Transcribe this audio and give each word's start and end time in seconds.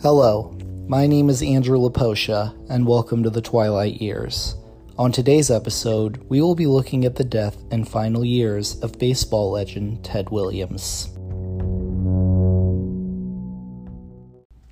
Hello, 0.00 0.56
my 0.86 1.08
name 1.08 1.28
is 1.28 1.42
Andrew 1.42 1.80
Laposha, 1.80 2.54
and 2.70 2.86
welcome 2.86 3.24
to 3.24 3.30
the 3.30 3.40
Twilight 3.40 4.00
Years. 4.00 4.54
On 4.96 5.10
today's 5.10 5.50
episode, 5.50 6.24
we 6.28 6.40
will 6.40 6.54
be 6.54 6.68
looking 6.68 7.04
at 7.04 7.16
the 7.16 7.24
death 7.24 7.56
and 7.72 7.88
final 7.88 8.24
years 8.24 8.78
of 8.80 9.00
baseball 9.00 9.50
legend 9.50 10.04
Ted 10.04 10.30
Williams. 10.30 11.08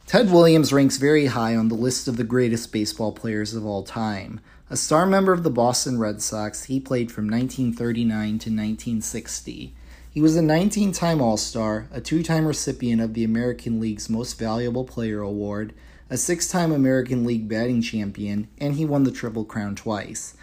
Ted 0.07 0.31
Williams 0.31 0.73
ranks 0.73 0.97
very 0.99 1.27
high 1.27 1.57
on 1.57 1.67
the 1.67 1.75
list 1.75 2.07
of 2.07 2.17
the 2.17 2.23
greatest 2.23 2.71
baseball 2.71 3.11
players 3.11 3.53
of 3.53 3.67
all 3.67 3.83
time. 3.83 4.39
A 4.71 4.77
star 4.77 5.07
member 5.07 5.33
of 5.33 5.43
the 5.43 5.51
Boston 5.51 5.99
Red 5.99 6.23
Sox, 6.23 6.65
he 6.65 6.79
played 6.79 7.11
from 7.11 7.25
1939 7.25 8.09
to 8.27 8.31
1960. 8.31 9.75
He 10.15 10.21
was 10.21 10.37
a 10.37 10.43
19 10.43 10.93
time 10.93 11.21
All 11.21 11.37
Star, 11.37 11.89
a 11.91 12.01
two 12.01 12.23
time 12.23 12.47
recipient 12.47 13.03
of 13.03 13.15
the 13.15 13.25
American 13.25 13.81
League's 13.81 14.09
Most 14.09 14.39
Valuable 14.39 14.85
Player 14.85 15.21
Award, 15.21 15.75
a 16.09 16.17
six 16.17 16.47
time 16.47 16.71
American 16.71 17.27
League 17.27 17.49
batting 17.49 17.83
champion, 17.83 18.47
and 18.59 18.75
he 18.75 18.85
won 18.85 19.03
the 19.03 19.11
Triple 19.11 19.45
Crown 19.45 19.75
twice. 19.75 20.37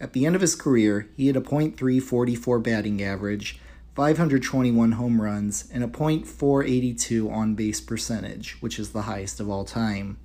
At 0.00 0.12
the 0.12 0.26
end 0.26 0.34
of 0.34 0.40
his 0.40 0.56
career, 0.56 1.08
he 1.16 1.28
had 1.28 1.36
a 1.36 1.40
.344 1.40 2.60
batting 2.64 3.00
average, 3.00 3.60
521 3.94 4.92
home 4.92 5.22
runs, 5.22 5.70
and 5.72 5.84
a 5.84 5.86
.482 5.86 7.32
on 7.32 7.54
base 7.54 7.80
percentage, 7.80 8.56
which 8.58 8.76
is 8.76 8.90
the 8.90 9.02
highest 9.02 9.38
of 9.38 9.48
all 9.48 9.64
time. 9.64 10.18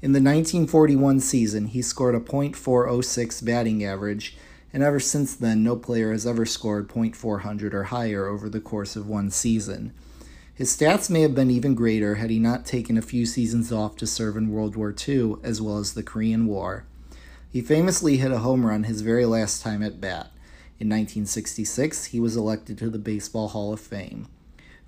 In 0.00 0.12
the 0.12 0.18
1941 0.22 1.20
season, 1.20 1.66
he 1.66 1.82
scored 1.82 2.14
a 2.14 2.20
.406 2.20 3.44
batting 3.44 3.84
average, 3.84 4.34
and 4.74 4.82
ever 4.82 4.98
since 4.98 5.36
then, 5.36 5.62
no 5.62 5.76
player 5.76 6.10
has 6.10 6.26
ever 6.26 6.44
scored 6.44 6.88
.400 6.88 7.72
or 7.72 7.84
higher 7.84 8.26
over 8.26 8.48
the 8.48 8.60
course 8.60 8.96
of 8.96 9.08
one 9.08 9.30
season. 9.30 9.94
His 10.52 10.76
stats 10.76 11.08
may 11.08 11.20
have 11.20 11.34
been 11.34 11.48
even 11.48 11.76
greater 11.76 12.16
had 12.16 12.28
he 12.28 12.40
not 12.40 12.66
taken 12.66 12.98
a 12.98 13.02
few 13.02 13.24
seasons 13.24 13.70
off 13.70 13.94
to 13.98 14.06
serve 14.06 14.36
in 14.36 14.50
World 14.50 14.74
War 14.74 14.92
II 15.06 15.36
as 15.44 15.62
well 15.62 15.78
as 15.78 15.94
the 15.94 16.02
Korean 16.02 16.48
War. 16.48 16.86
He 17.48 17.60
famously 17.60 18.16
hit 18.16 18.32
a 18.32 18.38
home 18.38 18.66
run 18.66 18.82
his 18.82 19.02
very 19.02 19.24
last 19.24 19.62
time 19.62 19.80
at 19.80 20.00
bat. 20.00 20.32
In 20.80 20.88
1966, 20.88 22.06
he 22.06 22.18
was 22.18 22.36
elected 22.36 22.76
to 22.78 22.90
the 22.90 22.98
Baseball 22.98 23.50
Hall 23.50 23.72
of 23.72 23.78
Fame. 23.78 24.26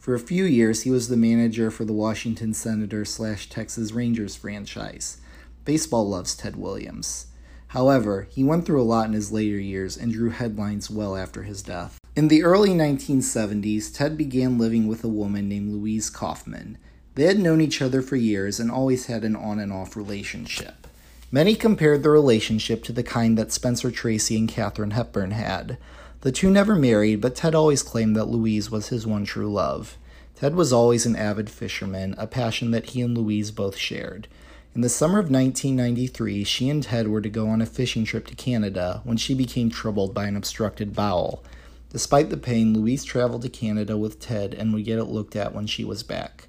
For 0.00 0.16
a 0.16 0.18
few 0.18 0.42
years, 0.42 0.82
he 0.82 0.90
was 0.90 1.08
the 1.08 1.16
manager 1.16 1.70
for 1.70 1.84
the 1.84 1.92
Washington 1.92 2.54
Senators 2.54 3.10
slash 3.10 3.48
Texas 3.48 3.92
Rangers 3.92 4.34
franchise. 4.34 5.18
Baseball 5.64 6.08
loves 6.08 6.34
Ted 6.34 6.56
Williams. 6.56 7.28
However, 7.76 8.26
he 8.30 8.42
went 8.42 8.64
through 8.64 8.80
a 8.80 8.88
lot 8.88 9.06
in 9.06 9.12
his 9.12 9.30
later 9.30 9.58
years 9.58 9.98
and 9.98 10.10
drew 10.10 10.30
headlines 10.30 10.88
well 10.88 11.14
after 11.14 11.42
his 11.42 11.60
death. 11.60 12.00
In 12.16 12.28
the 12.28 12.42
early 12.42 12.70
1970s, 12.70 13.94
Ted 13.94 14.16
began 14.16 14.56
living 14.56 14.88
with 14.88 15.04
a 15.04 15.08
woman 15.08 15.46
named 15.46 15.70
Louise 15.70 16.08
Kaufman. 16.08 16.78
They 17.16 17.24
had 17.24 17.38
known 17.38 17.60
each 17.60 17.82
other 17.82 18.00
for 18.00 18.16
years 18.16 18.58
and 18.58 18.70
always 18.70 19.08
had 19.08 19.24
an 19.24 19.36
on 19.36 19.58
and 19.58 19.74
off 19.74 19.94
relationship. 19.94 20.86
Many 21.30 21.54
compared 21.54 22.02
the 22.02 22.08
relationship 22.08 22.82
to 22.84 22.94
the 22.94 23.02
kind 23.02 23.36
that 23.36 23.52
Spencer 23.52 23.90
Tracy 23.90 24.38
and 24.38 24.48
Katharine 24.48 24.92
Hepburn 24.92 25.32
had. 25.32 25.76
The 26.22 26.32
two 26.32 26.50
never 26.50 26.76
married, 26.76 27.20
but 27.20 27.34
Ted 27.34 27.54
always 27.54 27.82
claimed 27.82 28.16
that 28.16 28.28
Louise 28.28 28.70
was 28.70 28.88
his 28.88 29.06
one 29.06 29.26
true 29.26 29.52
love. 29.52 29.98
Ted 30.34 30.54
was 30.54 30.72
always 30.72 31.04
an 31.04 31.14
avid 31.14 31.50
fisherman, 31.50 32.14
a 32.16 32.26
passion 32.26 32.70
that 32.70 32.86
he 32.86 33.02
and 33.02 33.14
Louise 33.14 33.50
both 33.50 33.76
shared. 33.76 34.28
In 34.76 34.82
the 34.82 34.90
summer 34.90 35.18
of 35.18 35.30
1993, 35.30 36.44
she 36.44 36.68
and 36.68 36.82
Ted 36.82 37.08
were 37.08 37.22
to 37.22 37.30
go 37.30 37.48
on 37.48 37.62
a 37.62 37.66
fishing 37.66 38.04
trip 38.04 38.26
to 38.26 38.34
Canada 38.34 39.00
when 39.04 39.16
she 39.16 39.32
became 39.32 39.70
troubled 39.70 40.12
by 40.12 40.26
an 40.26 40.36
obstructed 40.36 40.94
bowel. 40.94 41.42
Despite 41.88 42.28
the 42.28 42.36
pain, 42.36 42.74
Louise 42.74 43.02
traveled 43.02 43.40
to 43.40 43.48
Canada 43.48 43.96
with 43.96 44.20
Ted 44.20 44.52
and 44.52 44.74
would 44.74 44.84
get 44.84 44.98
it 44.98 45.04
looked 45.04 45.34
at 45.34 45.54
when 45.54 45.66
she 45.66 45.82
was 45.82 46.02
back. 46.02 46.48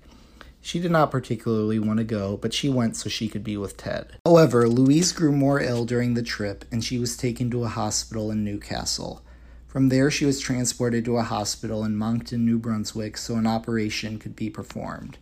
She 0.59 0.81
did 0.81 0.91
not 0.91 1.09
particularly 1.09 1.79
want 1.79 1.99
to 1.99 2.03
go, 2.03 2.35
but 2.35 2.53
she 2.53 2.67
went 2.67 2.97
so 2.97 3.07
she 3.07 3.29
could 3.29 3.45
be 3.45 3.55
with 3.55 3.77
Ted. 3.77 4.17
However, 4.25 4.67
Louise 4.67 5.13
grew 5.13 5.31
more 5.31 5.61
ill 5.61 5.85
during 5.85 6.13
the 6.13 6.21
trip 6.21 6.65
and 6.69 6.83
she 6.83 6.99
was 6.99 7.15
taken 7.15 7.49
to 7.51 7.63
a 7.63 7.69
hospital 7.69 8.29
in 8.29 8.43
Newcastle. 8.43 9.23
From 9.69 9.87
there, 9.87 10.11
she 10.11 10.25
was 10.25 10.41
transported 10.41 11.05
to 11.05 11.15
a 11.15 11.23
hospital 11.23 11.85
in 11.85 11.95
Moncton, 11.95 12.45
New 12.45 12.59
Brunswick, 12.59 13.15
so 13.15 13.35
an 13.35 13.47
operation 13.47 14.19
could 14.19 14.35
be 14.35 14.49
performed. 14.49 15.17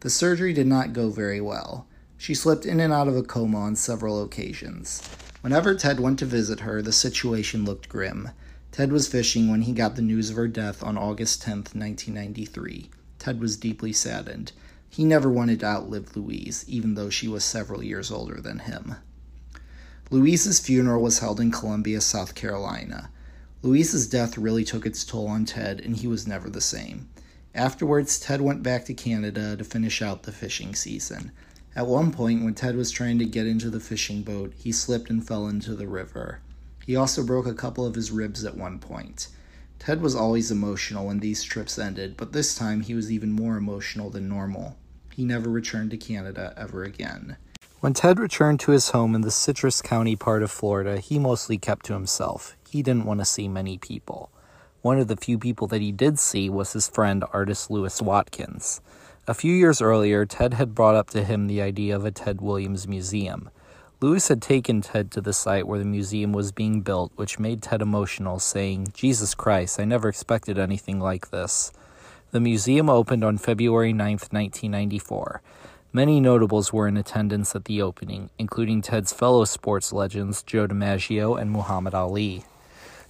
The 0.00 0.10
surgery 0.10 0.52
did 0.52 0.66
not 0.66 0.92
go 0.92 1.10
very 1.10 1.40
well. 1.40 1.86
She 2.20 2.34
slipped 2.34 2.66
in 2.66 2.80
and 2.80 2.92
out 2.92 3.06
of 3.06 3.16
a 3.16 3.22
coma 3.22 3.58
on 3.58 3.76
several 3.76 4.22
occasions. 4.22 5.00
Whenever 5.40 5.74
Ted 5.74 6.00
went 6.00 6.18
to 6.18 6.26
visit 6.26 6.60
her, 6.60 6.82
the 6.82 6.92
situation 6.92 7.64
looked 7.64 7.88
grim. 7.88 8.30
Ted 8.72 8.90
was 8.90 9.06
fishing 9.06 9.48
when 9.48 9.62
he 9.62 9.72
got 9.72 9.94
the 9.94 10.02
news 10.02 10.28
of 10.28 10.36
her 10.36 10.48
death 10.48 10.82
on 10.82 10.98
August 10.98 11.42
10, 11.42 11.58
1993. 11.58 12.90
Ted 13.20 13.40
was 13.40 13.56
deeply 13.56 13.92
saddened. 13.92 14.50
He 14.90 15.04
never 15.04 15.30
wanted 15.30 15.60
to 15.60 15.66
outlive 15.66 16.16
Louise, 16.16 16.64
even 16.66 16.94
though 16.94 17.08
she 17.08 17.28
was 17.28 17.44
several 17.44 17.84
years 17.84 18.10
older 18.10 18.40
than 18.40 18.58
him. 18.58 18.96
Louise's 20.10 20.58
funeral 20.58 21.02
was 21.02 21.20
held 21.20 21.38
in 21.38 21.52
Columbia, 21.52 22.00
South 22.00 22.34
Carolina. 22.34 23.10
Louise's 23.62 24.08
death 24.08 24.36
really 24.36 24.64
took 24.64 24.84
its 24.84 25.04
toll 25.04 25.28
on 25.28 25.44
Ted, 25.44 25.80
and 25.80 25.96
he 25.96 26.08
was 26.08 26.26
never 26.26 26.50
the 26.50 26.60
same. 26.60 27.08
Afterwards, 27.54 28.18
Ted 28.18 28.40
went 28.40 28.62
back 28.64 28.84
to 28.86 28.94
Canada 28.94 29.56
to 29.56 29.64
finish 29.64 30.02
out 30.02 30.24
the 30.24 30.32
fishing 30.32 30.74
season. 30.74 31.30
At 31.78 31.86
one 31.86 32.10
point, 32.10 32.42
when 32.42 32.54
Ted 32.54 32.74
was 32.74 32.90
trying 32.90 33.20
to 33.20 33.24
get 33.24 33.46
into 33.46 33.70
the 33.70 33.78
fishing 33.78 34.22
boat, 34.22 34.52
he 34.56 34.72
slipped 34.72 35.10
and 35.10 35.24
fell 35.24 35.46
into 35.46 35.76
the 35.76 35.86
river. 35.86 36.40
He 36.84 36.96
also 36.96 37.22
broke 37.22 37.46
a 37.46 37.54
couple 37.54 37.86
of 37.86 37.94
his 37.94 38.10
ribs 38.10 38.44
at 38.44 38.56
one 38.56 38.80
point. 38.80 39.28
Ted 39.78 40.02
was 40.02 40.16
always 40.16 40.50
emotional 40.50 41.06
when 41.06 41.20
these 41.20 41.44
trips 41.44 41.78
ended, 41.78 42.16
but 42.16 42.32
this 42.32 42.56
time 42.56 42.80
he 42.80 42.94
was 42.94 43.12
even 43.12 43.30
more 43.30 43.56
emotional 43.56 44.10
than 44.10 44.28
normal. 44.28 44.76
He 45.14 45.24
never 45.24 45.48
returned 45.48 45.92
to 45.92 45.96
Canada 45.96 46.52
ever 46.56 46.82
again. 46.82 47.36
When 47.78 47.94
Ted 47.94 48.18
returned 48.18 48.58
to 48.60 48.72
his 48.72 48.88
home 48.88 49.14
in 49.14 49.20
the 49.20 49.30
Citrus 49.30 49.80
County 49.80 50.16
part 50.16 50.42
of 50.42 50.50
Florida, 50.50 50.98
he 50.98 51.20
mostly 51.20 51.58
kept 51.58 51.86
to 51.86 51.92
himself. 51.92 52.56
He 52.68 52.82
didn't 52.82 53.06
want 53.06 53.20
to 53.20 53.24
see 53.24 53.46
many 53.46 53.78
people. 53.78 54.32
One 54.82 54.98
of 54.98 55.06
the 55.06 55.16
few 55.16 55.38
people 55.38 55.68
that 55.68 55.80
he 55.80 55.92
did 55.92 56.18
see 56.18 56.50
was 56.50 56.72
his 56.72 56.88
friend, 56.88 57.22
artist 57.32 57.70
Lewis 57.70 58.02
Watkins. 58.02 58.80
A 59.28 59.34
few 59.34 59.52
years 59.52 59.82
earlier, 59.82 60.24
Ted 60.24 60.54
had 60.54 60.74
brought 60.74 60.94
up 60.94 61.10
to 61.10 61.22
him 61.22 61.48
the 61.48 61.60
idea 61.60 61.94
of 61.94 62.06
a 62.06 62.10
Ted 62.10 62.40
Williams 62.40 62.88
museum. 62.88 63.50
Lewis 64.00 64.28
had 64.28 64.40
taken 64.40 64.80
Ted 64.80 65.10
to 65.10 65.20
the 65.20 65.34
site 65.34 65.66
where 65.66 65.78
the 65.78 65.84
museum 65.84 66.32
was 66.32 66.50
being 66.50 66.80
built, 66.80 67.12
which 67.16 67.38
made 67.38 67.60
Ted 67.60 67.82
emotional, 67.82 68.38
saying, 68.38 68.88
Jesus 68.94 69.34
Christ, 69.34 69.78
I 69.78 69.84
never 69.84 70.08
expected 70.08 70.58
anything 70.58 70.98
like 70.98 71.28
this. 71.28 71.72
The 72.30 72.40
museum 72.40 72.88
opened 72.88 73.22
on 73.22 73.36
February 73.36 73.92
9, 73.92 74.12
1994. 74.12 75.42
Many 75.92 76.20
notables 76.20 76.72
were 76.72 76.88
in 76.88 76.96
attendance 76.96 77.54
at 77.54 77.66
the 77.66 77.82
opening, 77.82 78.30
including 78.38 78.80
Ted's 78.80 79.12
fellow 79.12 79.44
sports 79.44 79.92
legends 79.92 80.42
Joe 80.42 80.66
DiMaggio 80.66 81.38
and 81.38 81.50
Muhammad 81.50 81.92
Ali. 81.92 82.44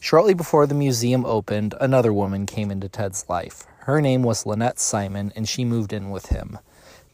Shortly 0.01 0.35
before 0.35 0.67
the 0.67 0.75
museum 0.75 1.25
opened, 1.25 1.77
another 1.81 2.13
woman 2.13 2.45
came 2.45 2.73
into 2.73 2.89
Ted's 2.89 3.25
life. 3.29 3.69
Her 3.89 4.03
name 4.03 4.23
was 4.23 4.45
Lynette 4.45 4.79
Simon, 4.79 5.33
and 5.35 5.49
she 5.49 5.65
moved 5.65 5.95
in 5.95 6.11
with 6.11 6.27
him. 6.27 6.59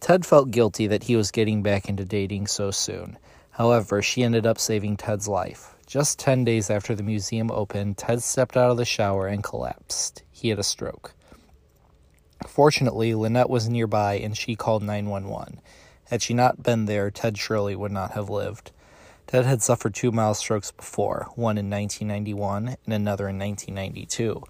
Ted 0.00 0.26
felt 0.26 0.50
guilty 0.50 0.88
that 0.88 1.04
he 1.04 1.14
was 1.14 1.30
getting 1.30 1.62
back 1.62 1.88
into 1.88 2.04
dating 2.04 2.48
so 2.48 2.72
soon. 2.72 3.16
However, 3.52 4.02
she 4.02 4.24
ended 4.24 4.44
up 4.44 4.58
saving 4.58 4.96
Ted's 4.96 5.28
life. 5.28 5.76
Just 5.86 6.18
10 6.18 6.42
days 6.42 6.70
after 6.70 6.96
the 6.96 7.04
museum 7.04 7.48
opened, 7.52 7.96
Ted 7.96 8.24
stepped 8.24 8.56
out 8.56 8.72
of 8.72 8.76
the 8.76 8.84
shower 8.84 9.28
and 9.28 9.44
collapsed. 9.44 10.24
He 10.32 10.48
had 10.48 10.58
a 10.58 10.64
stroke. 10.64 11.14
Fortunately, 12.44 13.14
Lynette 13.14 13.48
was 13.48 13.68
nearby 13.68 14.14
and 14.14 14.36
she 14.36 14.56
called 14.56 14.82
911. 14.82 15.60
Had 16.06 16.22
she 16.22 16.34
not 16.34 16.64
been 16.64 16.86
there, 16.86 17.08
Ted 17.08 17.38
surely 17.38 17.76
would 17.76 17.92
not 17.92 18.14
have 18.14 18.28
lived. 18.28 18.72
Ted 19.28 19.46
had 19.46 19.62
suffered 19.62 19.94
two 19.94 20.10
mild 20.10 20.38
strokes 20.38 20.72
before, 20.72 21.28
one 21.36 21.56
in 21.56 21.70
1991 21.70 22.78
and 22.84 22.92
another 22.92 23.28
in 23.28 23.38
1992. 23.38 24.42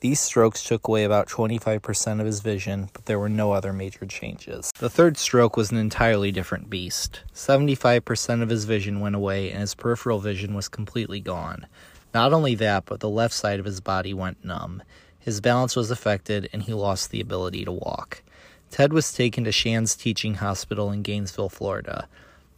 These 0.00 0.20
strokes 0.20 0.62
took 0.62 0.86
away 0.86 1.04
about 1.04 1.28
25% 1.28 2.20
of 2.20 2.26
his 2.26 2.40
vision, 2.40 2.90
but 2.92 3.06
there 3.06 3.18
were 3.18 3.28
no 3.28 3.52
other 3.52 3.72
major 3.72 4.04
changes. 4.06 4.72
The 4.78 4.90
third 4.90 5.16
stroke 5.16 5.56
was 5.56 5.70
an 5.70 5.78
entirely 5.78 6.30
different 6.30 6.68
beast. 6.68 7.22
75% 7.34 8.42
of 8.42 8.50
his 8.50 8.64
vision 8.64 9.00
went 9.00 9.14
away, 9.16 9.50
and 9.50 9.60
his 9.60 9.74
peripheral 9.74 10.18
vision 10.18 10.54
was 10.54 10.68
completely 10.68 11.20
gone. 11.20 11.66
Not 12.12 12.32
only 12.32 12.54
that, 12.56 12.84
but 12.84 13.00
the 13.00 13.08
left 13.08 13.34
side 13.34 13.58
of 13.58 13.64
his 13.64 13.80
body 13.80 14.12
went 14.12 14.44
numb. 14.44 14.82
His 15.18 15.40
balance 15.40 15.74
was 15.74 15.90
affected, 15.90 16.50
and 16.52 16.62
he 16.62 16.74
lost 16.74 17.10
the 17.10 17.20
ability 17.20 17.64
to 17.64 17.72
walk. 17.72 18.22
Ted 18.70 18.92
was 18.92 19.12
taken 19.12 19.44
to 19.44 19.52
Shands 19.52 19.96
Teaching 19.96 20.34
Hospital 20.34 20.90
in 20.90 21.02
Gainesville, 21.02 21.48
Florida. 21.48 22.08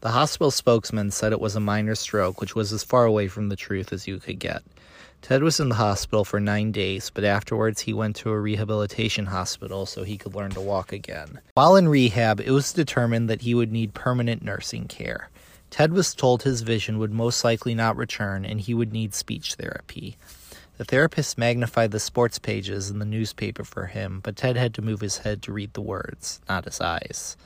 The 0.00 0.10
hospital 0.10 0.50
spokesman 0.50 1.10
said 1.10 1.32
it 1.32 1.40
was 1.40 1.56
a 1.56 1.60
minor 1.60 1.94
stroke, 1.94 2.40
which 2.40 2.54
was 2.54 2.72
as 2.72 2.82
far 2.82 3.04
away 3.04 3.28
from 3.28 3.48
the 3.48 3.56
truth 3.56 3.92
as 3.92 4.06
you 4.06 4.18
could 4.18 4.38
get. 4.38 4.62
Ted 5.26 5.42
was 5.42 5.58
in 5.58 5.70
the 5.70 5.74
hospital 5.74 6.24
for 6.24 6.38
nine 6.38 6.70
days, 6.70 7.10
but 7.12 7.24
afterwards 7.24 7.80
he 7.80 7.92
went 7.92 8.14
to 8.14 8.30
a 8.30 8.38
rehabilitation 8.38 9.26
hospital 9.26 9.84
so 9.84 10.04
he 10.04 10.16
could 10.16 10.36
learn 10.36 10.52
to 10.52 10.60
walk 10.60 10.92
again. 10.92 11.40
While 11.54 11.74
in 11.74 11.88
rehab, 11.88 12.40
it 12.40 12.52
was 12.52 12.72
determined 12.72 13.28
that 13.28 13.40
he 13.40 13.52
would 13.52 13.72
need 13.72 13.92
permanent 13.92 14.44
nursing 14.44 14.86
care. 14.86 15.28
Ted 15.68 15.92
was 15.92 16.14
told 16.14 16.44
his 16.44 16.60
vision 16.60 17.00
would 17.00 17.12
most 17.12 17.42
likely 17.42 17.74
not 17.74 17.96
return 17.96 18.44
and 18.44 18.60
he 18.60 18.72
would 18.72 18.92
need 18.92 19.14
speech 19.14 19.54
therapy. 19.54 20.16
The 20.78 20.84
therapist 20.84 21.36
magnified 21.36 21.90
the 21.90 21.98
sports 21.98 22.38
pages 22.38 22.88
in 22.88 23.00
the 23.00 23.04
newspaper 23.04 23.64
for 23.64 23.86
him, 23.86 24.20
but 24.22 24.36
Ted 24.36 24.56
had 24.56 24.74
to 24.74 24.80
move 24.80 25.00
his 25.00 25.18
head 25.18 25.42
to 25.42 25.52
read 25.52 25.72
the 25.72 25.80
words, 25.80 26.40
not 26.48 26.66
his 26.66 26.80
eyes. 26.80 27.36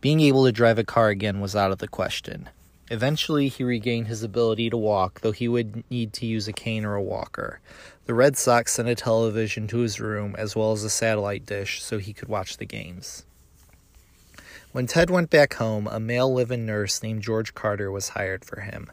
Being 0.00 0.18
able 0.18 0.46
to 0.46 0.50
drive 0.50 0.80
a 0.80 0.84
car 0.84 1.10
again 1.10 1.38
was 1.38 1.54
out 1.54 1.70
of 1.70 1.78
the 1.78 1.86
question. 1.86 2.48
Eventually, 2.90 3.46
he 3.46 3.62
regained 3.62 4.08
his 4.08 4.24
ability 4.24 4.68
to 4.68 4.76
walk, 4.76 5.20
though 5.20 5.30
he 5.30 5.46
would 5.46 5.84
need 5.90 6.12
to 6.14 6.26
use 6.26 6.48
a 6.48 6.52
cane 6.52 6.84
or 6.84 6.96
a 6.96 7.02
walker. 7.02 7.60
The 8.06 8.14
Red 8.14 8.36
Sox 8.36 8.72
sent 8.72 8.88
a 8.88 8.96
television 8.96 9.68
to 9.68 9.78
his 9.78 10.00
room 10.00 10.34
as 10.36 10.56
well 10.56 10.72
as 10.72 10.82
a 10.82 10.90
satellite 10.90 11.46
dish 11.46 11.82
so 11.82 11.98
he 11.98 12.12
could 12.12 12.28
watch 12.28 12.56
the 12.56 12.66
games. 12.66 13.24
When 14.72 14.88
Ted 14.88 15.08
went 15.08 15.30
back 15.30 15.54
home, 15.54 15.86
a 15.86 16.00
male 16.00 16.32
live 16.32 16.50
in 16.50 16.66
nurse 16.66 17.00
named 17.02 17.22
George 17.22 17.54
Carter 17.54 17.92
was 17.92 18.10
hired 18.10 18.44
for 18.44 18.60
him. 18.60 18.90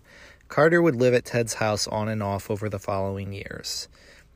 Carter 0.48 0.82
would 0.82 0.96
live 0.96 1.16
at 1.16 1.26
Ted's 1.26 1.56
house 1.56 1.88
on 1.88 2.08
and 2.08 2.22
off 2.22 2.52
over 2.52 2.70
the 2.70 2.80
following 2.80 3.34
years. 3.34 3.88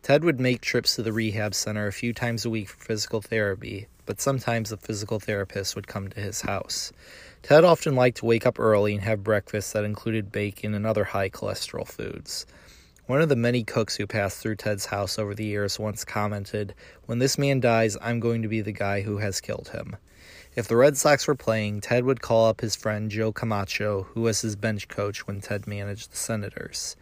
Ted 0.02 0.24
would 0.24 0.40
make 0.40 0.62
trips 0.62 0.96
to 0.96 1.04
the 1.04 1.14
rehab 1.14 1.54
center 1.54 1.86
a 1.86 1.94
few 1.94 2.14
times 2.14 2.46
a 2.46 2.50
week 2.50 2.70
for 2.70 2.84
physical 2.84 3.22
therapy, 3.22 3.88
but 4.08 4.20
sometimes 4.20 4.72
the 4.72 4.78
physical 4.78 5.20
therapist 5.20 5.76
would 5.76 5.88
come 5.88 6.10
to 6.10 6.20
his 6.20 6.42
house. 6.42 6.92
Ted 7.44 7.64
often 7.64 7.96
liked 7.96 8.18
to 8.18 8.26
wake 8.26 8.46
up 8.46 8.60
early 8.60 8.94
and 8.94 9.04
have 9.04 9.24
breakfast 9.24 9.74
that 9.74 9.84
included 9.84 10.32
bacon 10.32 10.74
and 10.76 10.86
other 10.86 11.06
high 11.06 11.30
cholesterol 11.30 11.88
foods. 11.88 12.46
One 13.08 13.20
of 13.20 13.30
the 13.30 13.36
many 13.36 13.64
cooks 13.64 13.96
who 13.96 14.06
passed 14.06 14.40
through 14.40 14.58
Ted's 14.58 14.86
house 14.86 15.18
over 15.18 15.34
the 15.34 15.44
years 15.44 15.80
once 15.80 16.06
commented, 16.06 16.76
When 17.08 17.20
this 17.20 17.38
man 17.38 17.60
dies, 17.60 17.98
I'm 18.00 18.20
going 18.20 18.44
to 18.44 18.48
be 18.48 18.62
the 18.62 18.72
guy 18.72 19.02
who 19.02 19.18
has 19.18 19.42
killed 19.42 19.70
him. 19.70 19.98
If 20.56 20.68
the 20.68 20.76
Red 20.76 20.98
Sox 20.98 21.28
were 21.28 21.36
playing, 21.36 21.82
Ted 21.82 22.06
would 22.06 22.22
call 22.22 22.48
up 22.48 22.62
his 22.62 22.76
friend 22.76 23.10
Joe 23.10 23.32
Camacho, 23.32 24.04
who 24.14 24.22
was 24.22 24.42
his 24.42 24.56
bench 24.56 24.88
coach 24.88 25.26
when 25.26 25.42
Ted 25.42 25.66
managed 25.66 26.12
the 26.12 26.18
Senators. 26.18 26.96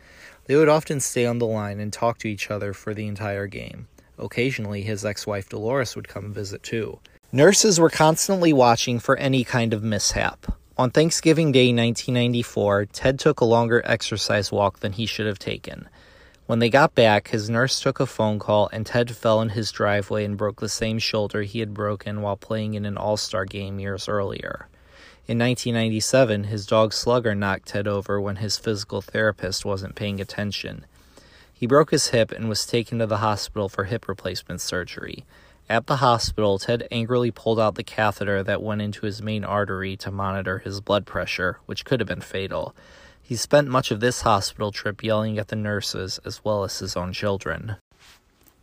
They 0.45 0.55
would 0.55 0.69
often 0.69 0.99
stay 0.99 1.25
on 1.25 1.39
the 1.39 1.45
line 1.45 1.79
and 1.79 1.91
talk 1.91 2.17
to 2.19 2.27
each 2.27 2.49
other 2.49 2.73
for 2.73 2.93
the 2.93 3.07
entire 3.07 3.47
game. 3.47 3.87
Occasionally, 4.17 4.83
his 4.83 5.03
ex 5.03 5.27
wife 5.27 5.49
Dolores 5.49 5.95
would 5.95 6.07
come 6.07 6.33
visit 6.33 6.63
too. 6.63 6.99
Nurses 7.31 7.79
were 7.79 7.91
constantly 7.91 8.51
watching 8.51 8.97
for 8.97 9.15
any 9.15 9.43
kind 9.43 9.71
of 9.71 9.83
mishap. 9.83 10.51
On 10.79 10.89
Thanksgiving 10.89 11.51
Day 11.51 11.67
1994, 11.67 12.87
Ted 12.87 13.19
took 13.19 13.39
a 13.39 13.45
longer 13.45 13.83
exercise 13.85 14.51
walk 14.51 14.79
than 14.79 14.93
he 14.93 15.05
should 15.05 15.27
have 15.27 15.37
taken. 15.37 15.87
When 16.47 16.57
they 16.57 16.71
got 16.71 16.95
back, 16.95 17.27
his 17.27 17.47
nurse 17.47 17.79
took 17.79 17.99
a 17.99 18.07
phone 18.07 18.39
call 18.39 18.67
and 18.73 18.83
Ted 18.83 19.15
fell 19.15 19.41
in 19.41 19.49
his 19.49 19.71
driveway 19.71 20.25
and 20.25 20.39
broke 20.39 20.59
the 20.59 20.67
same 20.67 20.97
shoulder 20.97 21.43
he 21.43 21.59
had 21.59 21.71
broken 21.71 22.23
while 22.23 22.35
playing 22.35 22.73
in 22.73 22.83
an 22.83 22.97
All 22.97 23.15
Star 23.15 23.45
game 23.45 23.79
years 23.79 24.09
earlier. 24.09 24.67
In 25.27 25.37
1997, 25.37 26.45
his 26.45 26.65
dog 26.65 26.93
Slugger 26.93 27.35
knocked 27.35 27.67
Ted 27.67 27.87
over 27.87 28.19
when 28.19 28.37
his 28.37 28.57
physical 28.57 29.03
therapist 29.03 29.63
wasn't 29.63 29.93
paying 29.93 30.19
attention. 30.19 30.83
He 31.53 31.67
broke 31.67 31.91
his 31.91 32.07
hip 32.07 32.31
and 32.31 32.49
was 32.49 32.65
taken 32.65 32.97
to 32.97 33.05
the 33.05 33.17
hospital 33.17 33.69
for 33.69 33.83
hip 33.83 34.07
replacement 34.07 34.61
surgery. 34.61 35.25
At 35.71 35.85
the 35.85 35.97
hospital, 35.97 36.57
Ted 36.57 36.87
angrily 36.89 37.29
pulled 37.29 37.59
out 37.59 37.75
the 37.75 37.83
catheter 37.83 38.41
that 38.41 38.63
went 38.63 38.81
into 38.81 39.05
his 39.05 39.21
main 39.21 39.43
artery 39.43 39.95
to 39.97 40.09
monitor 40.09 40.57
his 40.57 40.81
blood 40.81 41.05
pressure, 41.05 41.59
which 41.67 41.85
could 41.85 41.99
have 41.99 42.07
been 42.07 42.21
fatal. 42.21 42.75
He 43.21 43.35
spent 43.35 43.67
much 43.67 43.91
of 43.91 43.99
this 43.99 44.21
hospital 44.21 44.71
trip 44.71 45.03
yelling 45.03 45.37
at 45.37 45.49
the 45.49 45.55
nurses 45.55 46.19
as 46.25 46.43
well 46.43 46.63
as 46.63 46.79
his 46.79 46.97
own 46.97 47.13
children. 47.13 47.75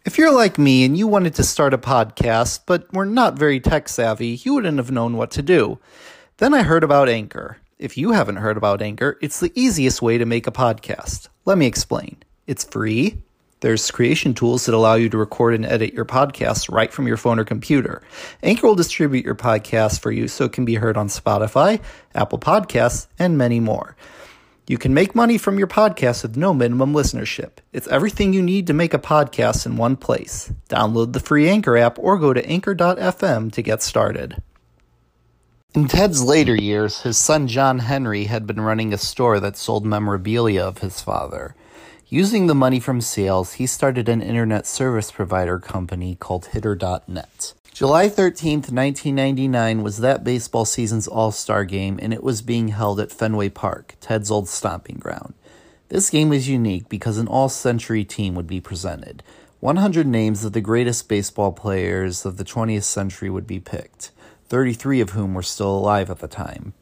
If 0.04 0.18
you're 0.18 0.34
like 0.34 0.58
me 0.58 0.84
and 0.84 0.98
you 0.98 1.06
wanted 1.06 1.36
to 1.36 1.44
start 1.44 1.72
a 1.72 1.78
podcast 1.78 2.62
but 2.66 2.92
were 2.92 3.06
not 3.06 3.38
very 3.38 3.60
tech 3.60 3.88
savvy, 3.88 4.40
you 4.42 4.54
wouldn't 4.54 4.78
have 4.78 4.90
known 4.90 5.16
what 5.16 5.30
to 5.32 5.42
do. 5.42 5.78
Then 6.38 6.54
I 6.54 6.64
heard 6.64 6.82
about 6.82 7.08
Anchor. 7.08 7.58
If 7.78 7.96
you 7.96 8.10
haven't 8.10 8.36
heard 8.36 8.56
about 8.56 8.82
Anchor, 8.82 9.16
it's 9.22 9.38
the 9.38 9.52
easiest 9.54 10.02
way 10.02 10.18
to 10.18 10.26
make 10.26 10.48
a 10.48 10.52
podcast. 10.52 11.28
Let 11.44 11.56
me 11.56 11.66
explain. 11.66 12.16
It's 12.48 12.64
free. 12.64 13.22
There's 13.66 13.90
creation 13.90 14.32
tools 14.32 14.66
that 14.66 14.76
allow 14.76 14.94
you 14.94 15.08
to 15.08 15.18
record 15.18 15.52
and 15.52 15.66
edit 15.66 15.92
your 15.92 16.04
podcast 16.04 16.72
right 16.72 16.92
from 16.92 17.08
your 17.08 17.16
phone 17.16 17.40
or 17.40 17.44
computer. 17.44 18.00
Anchor 18.40 18.68
will 18.68 18.76
distribute 18.76 19.24
your 19.24 19.34
podcast 19.34 19.98
for 19.98 20.12
you 20.12 20.28
so 20.28 20.44
it 20.44 20.52
can 20.52 20.64
be 20.64 20.76
heard 20.76 20.96
on 20.96 21.08
Spotify, 21.08 21.82
Apple 22.14 22.38
Podcasts, 22.38 23.08
and 23.18 23.36
many 23.36 23.58
more. 23.58 23.96
You 24.68 24.78
can 24.78 24.94
make 24.94 25.16
money 25.16 25.36
from 25.36 25.58
your 25.58 25.66
podcast 25.66 26.22
with 26.22 26.36
no 26.36 26.54
minimum 26.54 26.92
listenership. 26.92 27.54
It's 27.72 27.88
everything 27.88 28.32
you 28.32 28.40
need 28.40 28.68
to 28.68 28.72
make 28.72 28.94
a 28.94 29.00
podcast 29.00 29.66
in 29.66 29.76
one 29.76 29.96
place. 29.96 30.52
Download 30.68 31.12
the 31.12 31.18
free 31.18 31.48
Anchor 31.48 31.76
app 31.76 31.98
or 31.98 32.20
go 32.20 32.32
to 32.32 32.48
anchor.fm 32.48 33.50
to 33.50 33.62
get 33.62 33.82
started. 33.82 34.40
In 35.74 35.88
Ted's 35.88 36.22
later 36.22 36.54
years, 36.54 37.00
his 37.00 37.18
son 37.18 37.48
John 37.48 37.80
Henry 37.80 38.26
had 38.26 38.46
been 38.46 38.60
running 38.60 38.94
a 38.94 38.96
store 38.96 39.40
that 39.40 39.56
sold 39.56 39.84
memorabilia 39.84 40.62
of 40.62 40.78
his 40.78 41.00
father. 41.00 41.56
Using 42.08 42.46
the 42.46 42.54
money 42.54 42.78
from 42.78 43.00
sales, 43.00 43.54
he 43.54 43.66
started 43.66 44.08
an 44.08 44.22
internet 44.22 44.64
service 44.64 45.10
provider 45.10 45.58
company 45.58 46.14
called 46.14 46.46
Hitter.net. 46.46 47.52
July 47.72 48.08
13th, 48.08 48.70
1999 48.70 49.82
was 49.82 49.98
that 49.98 50.22
baseball 50.22 50.64
season's 50.64 51.08
All 51.08 51.32
Star 51.32 51.64
game, 51.64 51.98
and 52.00 52.14
it 52.14 52.22
was 52.22 52.42
being 52.42 52.68
held 52.68 53.00
at 53.00 53.10
Fenway 53.10 53.48
Park, 53.48 53.96
Ted's 54.00 54.30
old 54.30 54.48
stomping 54.48 54.98
ground. 54.98 55.34
This 55.88 56.08
game 56.08 56.28
was 56.28 56.48
unique 56.48 56.88
because 56.88 57.18
an 57.18 57.26
all 57.26 57.48
century 57.48 58.04
team 58.04 58.36
would 58.36 58.46
be 58.46 58.60
presented. 58.60 59.24
100 59.58 60.06
names 60.06 60.44
of 60.44 60.52
the 60.52 60.60
greatest 60.60 61.08
baseball 61.08 61.50
players 61.50 62.24
of 62.24 62.36
the 62.36 62.44
20th 62.44 62.84
century 62.84 63.30
would 63.30 63.48
be 63.48 63.58
picked, 63.58 64.12
33 64.48 65.00
of 65.00 65.10
whom 65.10 65.34
were 65.34 65.42
still 65.42 65.76
alive 65.76 66.08
at 66.08 66.20
the 66.20 66.28
time. 66.28 66.72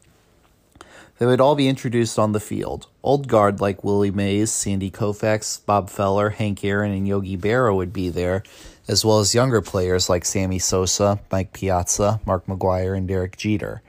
They 1.24 1.30
would 1.30 1.40
all 1.40 1.54
be 1.54 1.68
introduced 1.68 2.18
on 2.18 2.32
the 2.32 2.38
field. 2.38 2.86
Old 3.02 3.28
guard 3.28 3.58
like 3.58 3.82
Willie 3.82 4.10
Mays, 4.10 4.52
Sandy 4.52 4.90
Koufax, 4.90 5.64
Bob 5.64 5.88
Feller, 5.88 6.28
Hank 6.28 6.62
Aaron, 6.62 6.92
and 6.92 7.08
Yogi 7.08 7.38
Berra 7.38 7.74
would 7.74 7.94
be 7.94 8.10
there, 8.10 8.42
as 8.88 9.06
well 9.06 9.20
as 9.20 9.34
younger 9.34 9.62
players 9.62 10.10
like 10.10 10.26
Sammy 10.26 10.58
Sosa, 10.58 11.20
Mike 11.32 11.54
Piazza, 11.54 12.20
Mark 12.26 12.44
McGwire, 12.44 12.94
and 12.94 13.08
Derek 13.08 13.38
Jeter. 13.38 13.80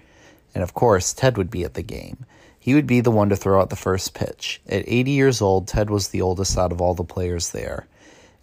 And 0.54 0.64
of 0.64 0.74
course, 0.74 1.12
Ted 1.12 1.38
would 1.38 1.52
be 1.52 1.66
at 1.66 1.74
the 1.74 1.82
game. 1.82 2.26
He 2.58 2.74
would 2.74 2.88
be 2.88 3.02
the 3.02 3.12
one 3.12 3.28
to 3.28 3.36
throw 3.36 3.60
out 3.60 3.70
the 3.70 3.76
first 3.76 4.14
pitch. 4.14 4.62
At 4.70 4.88
80 4.88 5.12
years 5.12 5.42
old, 5.42 5.68
Ted 5.68 5.90
was 5.90 6.08
the 6.08 6.22
oldest 6.22 6.58
out 6.58 6.72
of 6.72 6.80
all 6.80 6.94
the 6.94 7.04
players 7.04 7.52
there. 7.52 7.86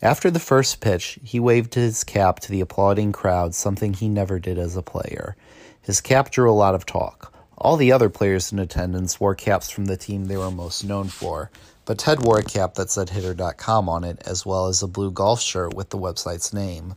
After 0.03 0.31
the 0.31 0.39
first 0.39 0.83
pitch, 0.83 1.19
he 1.25 1.41
waved 1.41 1.77
his 1.77 2.05
cap 2.05 2.41
to 2.41 2.51
the 2.51 2.61
applauding 2.61 3.13
crowd, 3.13 3.55
something 3.55 3.95
he 3.95 4.11
never 4.11 4.39
did 4.39 4.59
as 4.59 4.77
a 4.77 4.83
player. 4.83 5.35
His 5.81 6.03
cap 6.03 6.31
drew 6.31 6.51
a 6.51 6.53
lot 6.53 6.75
of 6.75 6.85
talk. 6.85 7.32
All 7.63 7.77
the 7.77 7.93
other 7.93 8.11
players 8.11 8.51
in 8.51 8.59
attendance 8.59 9.21
wore 9.21 9.37
caps 9.37 9.71
from 9.71 9.85
the 9.85 9.97
team 9.97 10.25
they 10.25 10.37
were 10.37 10.51
most 10.51 10.83
known 10.83 11.07
for, 11.07 11.49
but 11.85 11.97
Ted 11.97 12.25
wore 12.25 12.41
a 12.41 12.43
cap 12.43 12.75
that 12.75 12.91
said 12.91 13.11
hitter.com 13.11 13.89
on 13.89 14.03
it, 14.03 14.21
as 14.27 14.45
well 14.45 14.67
as 14.67 14.83
a 14.83 14.89
blue 14.89 15.13
golf 15.13 15.41
shirt 15.41 15.73
with 15.73 15.91
the 15.91 15.99
website's 15.99 16.53
name. 16.53 16.97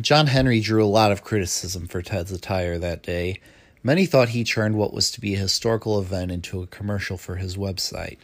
John 0.00 0.28
Henry 0.28 0.60
drew 0.60 0.84
a 0.84 0.86
lot 0.86 1.10
of 1.10 1.24
criticism 1.24 1.88
for 1.88 2.00
Ted's 2.00 2.30
attire 2.30 2.78
that 2.78 3.02
day. 3.02 3.40
Many 3.82 4.06
thought 4.06 4.28
he 4.28 4.44
turned 4.44 4.76
what 4.76 4.94
was 4.94 5.10
to 5.10 5.20
be 5.20 5.34
a 5.34 5.38
historical 5.38 5.98
event 5.98 6.30
into 6.30 6.62
a 6.62 6.68
commercial 6.68 7.18
for 7.18 7.36
his 7.36 7.56
website, 7.56 8.18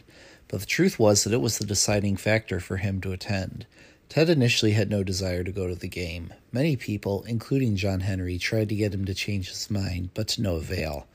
but 0.47 0.61
the 0.61 0.65
truth 0.65 0.97
was 0.97 1.25
that 1.25 1.33
it 1.33 1.41
was 1.41 1.57
the 1.57 1.65
deciding 1.65 2.15
factor 2.15 2.61
for 2.61 2.77
him 2.77 3.01
to 3.01 3.11
attend. 3.11 3.65
Ted 4.09 4.27
initially 4.27 4.71
had 4.71 4.89
no 4.89 5.03
desire 5.03 5.43
to 5.43 5.51
go 5.51 5.67
to 5.67 5.75
the 5.75 5.87
game. 5.87 6.33
Many 6.51 6.75
people, 6.75 7.23
including 7.27 7.75
John 7.75 7.99
Henry, 7.99 8.39
tried 8.39 8.69
to 8.69 8.75
get 8.75 8.91
him 8.91 9.05
to 9.05 9.13
change 9.13 9.49
his 9.49 9.69
mind, 9.69 10.09
but 10.15 10.29
to 10.29 10.41
no 10.41 10.55
avail. 10.55 11.05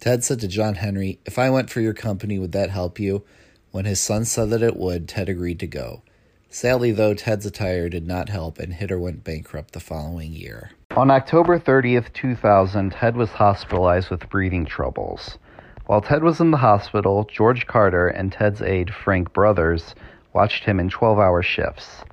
Ted 0.00 0.24
said 0.24 0.40
to 0.40 0.48
John 0.48 0.76
Henry, 0.76 1.18
If 1.26 1.38
I 1.38 1.50
went 1.50 1.68
for 1.68 1.82
your 1.82 1.92
company, 1.92 2.38
would 2.38 2.52
that 2.52 2.70
help 2.70 2.98
you? 2.98 3.22
When 3.70 3.84
his 3.84 4.00
son 4.00 4.24
said 4.24 4.48
that 4.48 4.62
it 4.62 4.78
would, 4.78 5.08
Ted 5.08 5.28
agreed 5.28 5.60
to 5.60 5.66
go. 5.66 6.00
Sadly, 6.48 6.90
though, 6.90 7.12
Ted's 7.12 7.44
attire 7.44 7.90
did 7.90 8.06
not 8.06 8.30
help, 8.30 8.58
and 8.58 8.72
Hitter 8.72 8.98
went 8.98 9.24
bankrupt 9.24 9.72
the 9.72 9.80
following 9.80 10.32
year. 10.32 10.70
On 10.96 11.10
October 11.10 11.58
30th, 11.58 12.14
2000, 12.14 12.92
Ted 12.92 13.14
was 13.14 13.28
hospitalized 13.28 14.08
with 14.08 14.30
breathing 14.30 14.64
troubles. 14.64 15.36
While 15.84 16.00
Ted 16.00 16.22
was 16.22 16.40
in 16.40 16.50
the 16.50 16.56
hospital, 16.56 17.28
George 17.30 17.66
Carter 17.66 18.08
and 18.08 18.32
Ted's 18.32 18.62
aide, 18.62 18.94
Frank 18.94 19.34
Brothers, 19.34 19.94
watched 20.32 20.64
him 20.64 20.80
in 20.80 20.88
12 20.88 21.18
hour 21.18 21.42
shifts. 21.42 22.04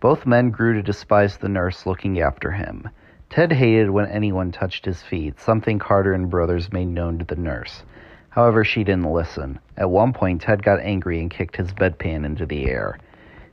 Both 0.00 0.26
men 0.26 0.50
grew 0.50 0.74
to 0.74 0.82
despise 0.82 1.38
the 1.38 1.48
nurse 1.48 1.86
looking 1.86 2.20
after 2.20 2.50
him. 2.50 2.88
Ted 3.30 3.52
hated 3.52 3.90
when 3.90 4.06
anyone 4.06 4.52
touched 4.52 4.84
his 4.84 5.02
feet, 5.02 5.40
something 5.40 5.78
Carter 5.78 6.12
and 6.12 6.28
Brothers 6.28 6.72
made 6.72 6.88
known 6.88 7.18
to 7.18 7.24
the 7.24 7.34
nurse. 7.34 7.82
However, 8.28 8.62
she 8.62 8.84
didn't 8.84 9.10
listen. 9.10 9.58
At 9.76 9.90
one 9.90 10.12
point, 10.12 10.42
Ted 10.42 10.62
got 10.62 10.80
angry 10.80 11.20
and 11.20 11.30
kicked 11.30 11.56
his 11.56 11.72
bedpan 11.72 12.26
into 12.26 12.44
the 12.44 12.66
air. 12.68 12.98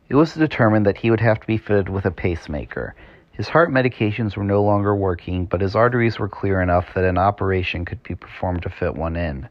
It 0.10 0.16
was 0.16 0.34
determined 0.34 0.86
that 0.86 0.98
he 0.98 1.10
would 1.10 1.22
have 1.22 1.40
to 1.40 1.48
be 1.48 1.58
fitted 1.58 1.88
with 1.88 2.06
a 2.06 2.12
pacemaker. 2.12 2.94
His 3.32 3.48
heart 3.48 3.72
medications 3.72 4.36
were 4.36 4.44
no 4.44 4.62
longer 4.62 4.94
working, 4.94 5.46
but 5.46 5.62
his 5.62 5.76
arteries 5.76 6.20
were 6.20 6.28
clear 6.28 6.62
enough 6.62 6.94
that 6.94 7.06
an 7.06 7.18
operation 7.18 7.86
could 7.86 8.04
be 8.04 8.16
performed 8.16 8.64
to 8.64 8.70
fit 8.70 8.96
one 8.96 9.16
in. 9.16 9.48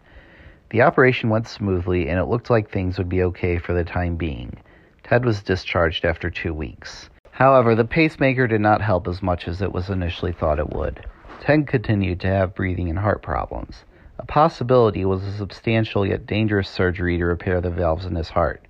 The 0.69 0.83
operation 0.83 1.31
went 1.31 1.49
smoothly, 1.49 2.09
and 2.09 2.21
it 2.21 2.27
looked 2.27 2.51
like 2.51 2.71
things 2.71 2.99
would 2.99 3.09
be 3.09 3.23
okay 3.25 3.59
for 3.59 3.73
the 3.73 3.83
time 3.83 4.17
being. 4.17 4.59
Ted 5.05 5.25
was 5.25 5.43
discharged 5.43 6.05
after 6.05 6.31
two 6.31 6.55
weeks. 6.55 7.11
However, 7.31 7.75
the 7.75 7.85
pacemaker 7.85 8.47
did 8.47 8.61
not 8.61 8.81
help 8.81 9.09
as 9.09 9.23
much 9.23 9.49
as 9.49 9.61
it 9.61 9.73
was 9.73 9.91
initially 9.91 10.33
thought 10.33 10.59
it 10.59 10.73
would. 10.73 11.05
Ted 11.41 11.67
continued 11.67 12.21
to 12.21 12.29
have 12.29 12.55
breathing 12.55 12.89
and 12.89 12.99
heart 12.99 13.23
problems. 13.23 13.85
A 14.19 14.27
possibility 14.27 15.05
was 15.05 15.25
a 15.25 15.33
substantial 15.33 16.07
yet 16.07 16.27
dangerous 16.27 16.69
surgery 16.69 17.19
to 17.19 17.25
repair 17.25 17.61
the 17.61 17.71
valves 17.71 18.07
in 18.07 18.15
his 18.15 18.29
heart. 18.31 18.65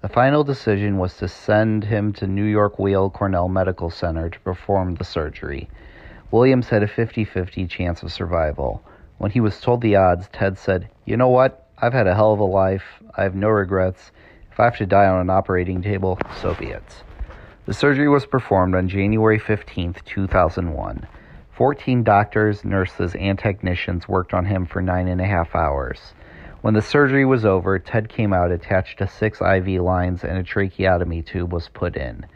The 0.00 0.08
final 0.08 0.42
decision 0.42 0.98
was 0.98 1.16
to 1.18 1.28
send 1.28 1.84
him 1.84 2.12
to 2.14 2.26
New 2.26 2.44
York 2.44 2.78
Weill 2.78 3.10
Cornell 3.10 3.48
Medical 3.48 3.90
Center 3.90 4.30
to 4.30 4.40
perform 4.40 4.94
the 4.94 5.04
surgery. 5.04 5.68
Williams 6.30 6.68
had 6.68 6.82
a 6.82 6.88
50 6.88 7.24
50 7.24 7.66
chance 7.66 8.02
of 8.02 8.12
survival. 8.12 8.82
When 9.18 9.30
he 9.30 9.40
was 9.40 9.60
told 9.60 9.80
the 9.80 9.96
odds, 9.96 10.28
Ted 10.32 10.58
said, 10.58 10.88
You 11.04 11.16
know 11.16 11.28
what? 11.28 11.66
I've 11.78 11.92
had 11.92 12.06
a 12.06 12.14
hell 12.14 12.32
of 12.32 12.40
a 12.40 12.44
life. 12.44 13.02
I 13.16 13.22
have 13.22 13.34
no 13.34 13.48
regrets. 13.48 14.10
If 14.58 14.62
I 14.62 14.64
have 14.64 14.78
to 14.78 14.86
die 14.86 15.06
on 15.06 15.20
an 15.20 15.30
operating 15.30 15.82
table, 15.82 16.18
so 16.40 16.52
be 16.52 16.66
it. 16.66 17.04
The 17.66 17.72
surgery 17.72 18.08
was 18.08 18.26
performed 18.26 18.74
on 18.74 18.88
January 18.88 19.38
15, 19.38 19.94
2001. 20.04 21.06
Fourteen 21.52 22.02
doctors, 22.02 22.64
nurses, 22.64 23.14
and 23.14 23.38
technicians 23.38 24.08
worked 24.08 24.34
on 24.34 24.46
him 24.46 24.66
for 24.66 24.82
nine 24.82 25.06
and 25.06 25.20
a 25.20 25.26
half 25.26 25.54
hours. 25.54 26.12
When 26.60 26.74
the 26.74 26.82
surgery 26.82 27.24
was 27.24 27.44
over, 27.44 27.78
Ted 27.78 28.08
came 28.08 28.32
out 28.32 28.50
attached 28.50 28.98
to 28.98 29.06
six 29.06 29.40
IV 29.40 29.80
lines 29.80 30.24
and 30.24 30.36
a 30.36 30.42
tracheotomy 30.42 31.22
tube 31.22 31.52
was 31.52 31.68
put 31.68 31.94
in. 31.94 32.26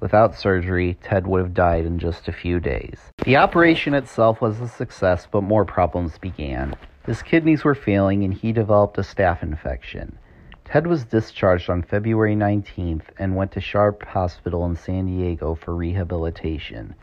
Without 0.00 0.34
surgery, 0.34 0.96
Ted 1.02 1.26
would 1.26 1.42
have 1.42 1.52
died 1.52 1.84
in 1.84 1.98
just 1.98 2.26
a 2.26 2.32
few 2.32 2.58
days. 2.58 2.98
The 3.22 3.36
operation 3.36 3.92
itself 3.92 4.40
was 4.40 4.62
a 4.62 4.68
success, 4.68 5.28
but 5.30 5.42
more 5.42 5.66
problems 5.66 6.16
began. 6.16 6.74
His 7.04 7.20
kidneys 7.20 7.64
were 7.64 7.74
failing 7.74 8.24
and 8.24 8.32
he 8.32 8.50
developed 8.50 8.96
a 8.96 9.02
staph 9.02 9.42
infection. 9.42 10.18
Ted 10.68 10.88
was 10.88 11.04
discharged 11.04 11.70
on 11.70 11.82
February 11.82 12.34
19th 12.34 13.04
and 13.20 13.36
went 13.36 13.52
to 13.52 13.60
Sharp 13.60 14.02
Hospital 14.02 14.66
in 14.66 14.74
San 14.74 15.06
Diego 15.06 15.54
for 15.54 15.72
rehabilitation. 15.72 16.96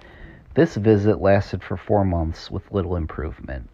This 0.53 0.75
visit 0.75 1.21
lasted 1.21 1.63
for 1.63 1.77
four 1.77 2.03
months 2.03 2.51
with 2.51 2.73
little 2.73 2.97
improvement. 2.97 3.69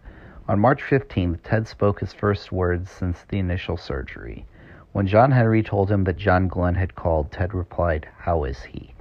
On 0.47 0.59
March 0.59 0.83
15th, 0.83 1.39
Ted 1.41 1.67
spoke 1.67 2.01
his 2.01 2.13
first 2.13 2.51
words 2.51 2.91
since 2.91 3.23
the 3.23 3.39
initial 3.39 3.77
surgery. 3.77 4.45
When 4.91 5.07
John 5.07 5.31
Henry 5.31 5.63
told 5.63 5.89
him 5.89 6.03
that 6.03 6.17
John 6.17 6.47
Glenn 6.47 6.75
had 6.75 6.93
called, 6.93 7.31
Ted 7.31 7.55
replied, 7.55 8.07
How 8.19 8.43
is 8.43 8.61
he? 8.61 8.93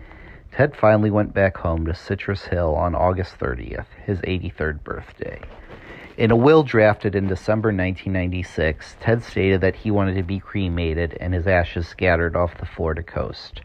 Ted 0.53 0.75
finally 0.75 1.11
went 1.11 1.35
back 1.35 1.59
home 1.59 1.85
to 1.85 1.95
Citrus 1.95 2.47
Hill 2.47 2.75
on 2.75 2.95
August 2.95 3.39
30th, 3.39 3.89
his 4.07 4.21
83rd 4.21 4.83
birthday. 4.85 5.43
In 6.19 6.33
a 6.33 6.37
will 6.37 6.65
drafted 6.65 7.15
in 7.15 7.29
December 7.29 7.69
1996, 7.69 8.97
Ted 8.99 9.23
stated 9.23 9.61
that 9.61 9.77
he 9.77 9.93
wanted 9.93 10.17
to 10.17 10.25
be 10.25 10.41
cremated 10.41 11.17
and 11.21 11.33
his 11.33 11.47
ashes 11.47 11.87
scattered 11.87 12.35
off 12.35 12.59
the 12.59 12.67
Florida 12.67 13.05
coast. 13.05 13.61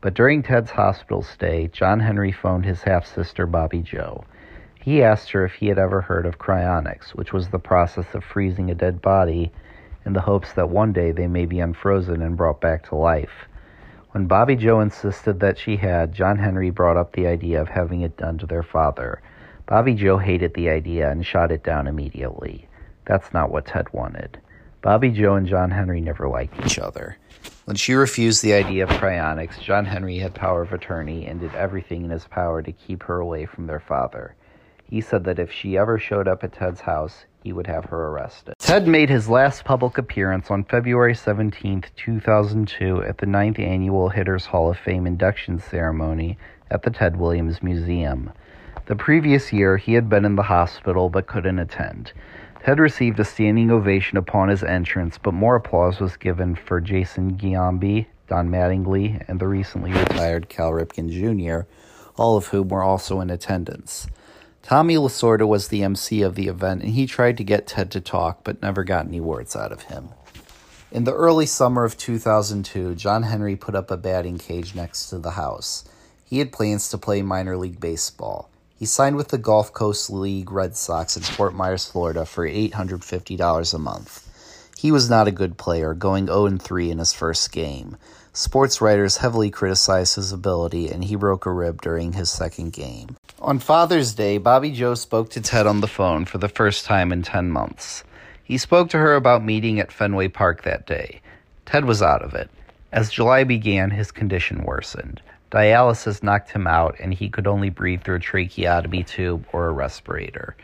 But 0.00 0.12
during 0.12 0.42
Ted's 0.42 0.72
hospital 0.72 1.22
stay, 1.22 1.68
John 1.68 2.00
Henry 2.00 2.32
phoned 2.32 2.64
his 2.64 2.82
half 2.82 3.06
sister 3.06 3.46
Bobby 3.46 3.78
Joe. 3.78 4.24
He 4.82 5.04
asked 5.04 5.30
her 5.30 5.44
if 5.44 5.52
he 5.52 5.68
had 5.68 5.78
ever 5.78 6.00
heard 6.00 6.26
of 6.26 6.36
cryonics, 6.36 7.10
which 7.10 7.32
was 7.32 7.50
the 7.50 7.60
process 7.60 8.12
of 8.12 8.24
freezing 8.24 8.72
a 8.72 8.74
dead 8.74 9.00
body 9.00 9.52
in 10.04 10.14
the 10.14 10.22
hopes 10.22 10.52
that 10.54 10.70
one 10.70 10.92
day 10.92 11.12
they 11.12 11.28
may 11.28 11.46
be 11.46 11.60
unfrozen 11.60 12.22
and 12.22 12.36
brought 12.36 12.60
back 12.60 12.88
to 12.88 12.96
life. 12.96 13.46
When 14.10 14.26
Bobby 14.26 14.56
Joe 14.56 14.80
insisted 14.80 15.38
that 15.38 15.58
she 15.58 15.76
had, 15.76 16.12
John 16.12 16.38
Henry 16.38 16.70
brought 16.70 16.96
up 16.96 17.12
the 17.12 17.28
idea 17.28 17.62
of 17.62 17.68
having 17.68 18.00
it 18.00 18.16
done 18.16 18.38
to 18.38 18.46
their 18.46 18.64
father. 18.64 19.22
Bobby 19.66 19.94
Joe 19.94 20.18
hated 20.18 20.52
the 20.54 20.68
idea 20.68 21.10
and 21.10 21.24
shot 21.24 21.50
it 21.50 21.64
down 21.64 21.86
immediately. 21.86 22.68
That's 23.06 23.32
not 23.32 23.50
what 23.50 23.66
Ted 23.66 23.92
wanted. 23.92 24.38
Bobby 24.82 25.10
Joe 25.10 25.36
and 25.36 25.46
John 25.46 25.70
Henry 25.70 26.02
never 26.02 26.28
liked 26.28 26.66
each 26.66 26.78
other. 26.78 27.16
When 27.64 27.76
she 27.76 27.94
refused 27.94 28.42
the 28.42 28.52
idea 28.52 28.82
of 28.84 28.90
cryonics, 28.90 29.58
John 29.58 29.86
Henry 29.86 30.18
had 30.18 30.34
power 30.34 30.60
of 30.60 30.74
attorney 30.74 31.24
and 31.26 31.40
did 31.40 31.54
everything 31.54 32.04
in 32.04 32.10
his 32.10 32.26
power 32.26 32.60
to 32.60 32.72
keep 32.72 33.02
her 33.04 33.20
away 33.20 33.46
from 33.46 33.66
their 33.66 33.80
father. 33.80 34.34
He 34.90 35.00
said 35.00 35.24
that 35.24 35.38
if 35.38 35.50
she 35.50 35.78
ever 35.78 35.98
showed 35.98 36.28
up 36.28 36.44
at 36.44 36.52
Ted's 36.52 36.82
house, 36.82 37.24
he 37.42 37.54
would 37.54 37.66
have 37.66 37.86
her 37.86 38.08
arrested. 38.08 38.54
Ted 38.58 38.86
made 38.86 39.08
his 39.08 39.30
last 39.30 39.64
public 39.64 39.96
appearance 39.96 40.50
on 40.50 40.64
February 40.64 41.14
17, 41.14 41.84
2002, 41.96 43.02
at 43.02 43.16
the 43.16 43.26
9th 43.26 43.58
Annual 43.58 44.10
Hitters 44.10 44.44
Hall 44.44 44.70
of 44.70 44.78
Fame 44.78 45.06
induction 45.06 45.58
ceremony 45.58 46.36
at 46.70 46.82
the 46.82 46.90
Ted 46.90 47.16
Williams 47.16 47.62
Museum. 47.62 48.30
The 48.86 48.96
previous 48.96 49.50
year, 49.50 49.78
he 49.78 49.94
had 49.94 50.10
been 50.10 50.26
in 50.26 50.36
the 50.36 50.42
hospital 50.42 51.08
but 51.08 51.26
couldn't 51.26 51.58
attend. 51.58 52.12
Ted 52.62 52.78
received 52.78 53.18
a 53.18 53.24
standing 53.24 53.70
ovation 53.70 54.18
upon 54.18 54.50
his 54.50 54.62
entrance, 54.62 55.16
but 55.16 55.32
more 55.32 55.56
applause 55.56 56.00
was 56.00 56.18
given 56.18 56.54
for 56.54 56.82
Jason 56.82 57.38
Giambi, 57.38 58.06
Don 58.28 58.50
Mattingly, 58.50 59.24
and 59.26 59.40
the 59.40 59.46
recently 59.46 59.90
retired 59.92 60.50
Cal 60.50 60.70
Ripken 60.70 61.10
Jr., 61.10 61.66
all 62.16 62.36
of 62.36 62.48
whom 62.48 62.68
were 62.68 62.82
also 62.82 63.20
in 63.20 63.30
attendance. 63.30 64.06
Tommy 64.62 64.96
Lasorda 64.96 65.46
was 65.46 65.68
the 65.68 65.82
MC 65.82 66.20
of 66.20 66.34
the 66.34 66.48
event, 66.48 66.82
and 66.82 66.92
he 66.92 67.06
tried 67.06 67.38
to 67.38 67.44
get 67.44 67.66
Ted 67.66 67.90
to 67.90 68.00
talk, 68.02 68.44
but 68.44 68.60
never 68.60 68.84
got 68.84 69.06
any 69.06 69.20
words 69.20 69.56
out 69.56 69.72
of 69.72 69.84
him. 69.84 70.10
In 70.92 71.04
the 71.04 71.14
early 71.14 71.46
summer 71.46 71.84
of 71.84 71.96
2002, 71.96 72.94
John 72.96 73.24
Henry 73.24 73.56
put 73.56 73.74
up 73.74 73.90
a 73.90 73.96
batting 73.96 74.38
cage 74.38 74.74
next 74.74 75.08
to 75.08 75.18
the 75.18 75.32
house. 75.32 75.84
He 76.24 76.38
had 76.38 76.52
plans 76.52 76.88
to 76.90 76.98
play 76.98 77.22
minor 77.22 77.56
league 77.56 77.80
baseball. 77.80 78.50
He 78.84 78.88
signed 78.88 79.16
with 79.16 79.28
the 79.28 79.38
Gulf 79.38 79.72
Coast 79.72 80.10
League 80.10 80.52
Red 80.52 80.76
Sox 80.76 81.16
in 81.16 81.22
Fort 81.22 81.54
Myers, 81.54 81.86
Florida 81.86 82.26
for 82.26 82.46
$850 82.46 83.72
a 83.72 83.78
month. 83.78 84.70
He 84.76 84.92
was 84.92 85.08
not 85.08 85.26
a 85.26 85.32
good 85.32 85.56
player, 85.56 85.94
going 85.94 86.26
0 86.26 86.58
3 86.58 86.90
in 86.90 86.98
his 86.98 87.14
first 87.14 87.50
game. 87.50 87.96
Sports 88.34 88.82
writers 88.82 89.16
heavily 89.16 89.48
criticized 89.50 90.16
his 90.16 90.32
ability, 90.32 90.90
and 90.90 91.02
he 91.02 91.16
broke 91.16 91.46
a 91.46 91.50
rib 91.50 91.80
during 91.80 92.12
his 92.12 92.30
second 92.30 92.74
game. 92.74 93.16
On 93.40 93.58
Father's 93.58 94.12
Day, 94.12 94.36
Bobby 94.36 94.70
Joe 94.70 94.94
spoke 94.96 95.30
to 95.30 95.40
Ted 95.40 95.66
on 95.66 95.80
the 95.80 95.88
phone 95.88 96.26
for 96.26 96.36
the 96.36 96.50
first 96.50 96.84
time 96.84 97.10
in 97.10 97.22
10 97.22 97.50
months. 97.50 98.04
He 98.44 98.58
spoke 98.58 98.90
to 98.90 98.98
her 98.98 99.14
about 99.14 99.42
meeting 99.42 99.80
at 99.80 99.92
Fenway 99.92 100.28
Park 100.28 100.62
that 100.64 100.86
day. 100.86 101.22
Ted 101.64 101.86
was 101.86 102.02
out 102.02 102.20
of 102.20 102.34
it. 102.34 102.50
As 102.92 103.10
July 103.10 103.44
began, 103.44 103.92
his 103.92 104.12
condition 104.12 104.62
worsened. 104.62 105.22
Dialysis 105.54 106.20
knocked 106.20 106.50
him 106.50 106.66
out, 106.66 106.96
and 106.98 107.14
he 107.14 107.28
could 107.28 107.46
only 107.46 107.70
breathe 107.70 108.02
through 108.02 108.16
a 108.16 108.20
tracheotomy 108.20 109.04
tube 109.04 109.46
or 109.52 109.68
a 109.68 109.72
respirator. 109.72 110.56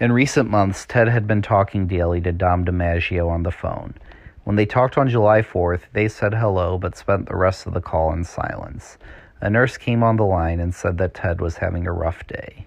In 0.00 0.10
recent 0.10 0.50
months, 0.50 0.84
Ted 0.84 1.06
had 1.06 1.28
been 1.28 1.42
talking 1.42 1.86
daily 1.86 2.20
to 2.22 2.32
Dom 2.32 2.64
DiMaggio 2.64 3.30
on 3.30 3.44
the 3.44 3.52
phone. 3.52 3.94
When 4.42 4.56
they 4.56 4.66
talked 4.66 4.98
on 4.98 5.08
July 5.08 5.42
4th, 5.42 5.82
they 5.92 6.08
said 6.08 6.34
hello 6.34 6.76
but 6.76 6.96
spent 6.96 7.28
the 7.28 7.36
rest 7.36 7.68
of 7.68 7.72
the 7.72 7.80
call 7.80 8.12
in 8.12 8.24
silence. 8.24 8.98
A 9.40 9.48
nurse 9.48 9.76
came 9.76 10.02
on 10.02 10.16
the 10.16 10.24
line 10.24 10.58
and 10.58 10.74
said 10.74 10.98
that 10.98 11.14
Ted 11.14 11.40
was 11.40 11.58
having 11.58 11.86
a 11.86 11.92
rough 11.92 12.26
day. 12.26 12.66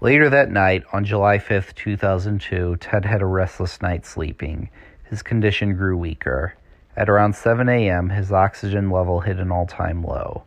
Later 0.00 0.30
that 0.30 0.50
night, 0.50 0.84
on 0.90 1.04
July 1.04 1.36
5th, 1.36 1.74
2002, 1.74 2.76
Ted 2.76 3.04
had 3.04 3.20
a 3.20 3.26
restless 3.26 3.82
night 3.82 4.06
sleeping. 4.06 4.70
His 5.04 5.22
condition 5.22 5.76
grew 5.76 5.98
weaker. 5.98 6.54
At 6.96 7.10
around 7.10 7.36
7 7.36 7.68
a.m., 7.68 8.08
his 8.08 8.32
oxygen 8.32 8.88
level 8.88 9.20
hit 9.20 9.38
an 9.38 9.52
all 9.52 9.66
time 9.66 10.02
low. 10.02 10.44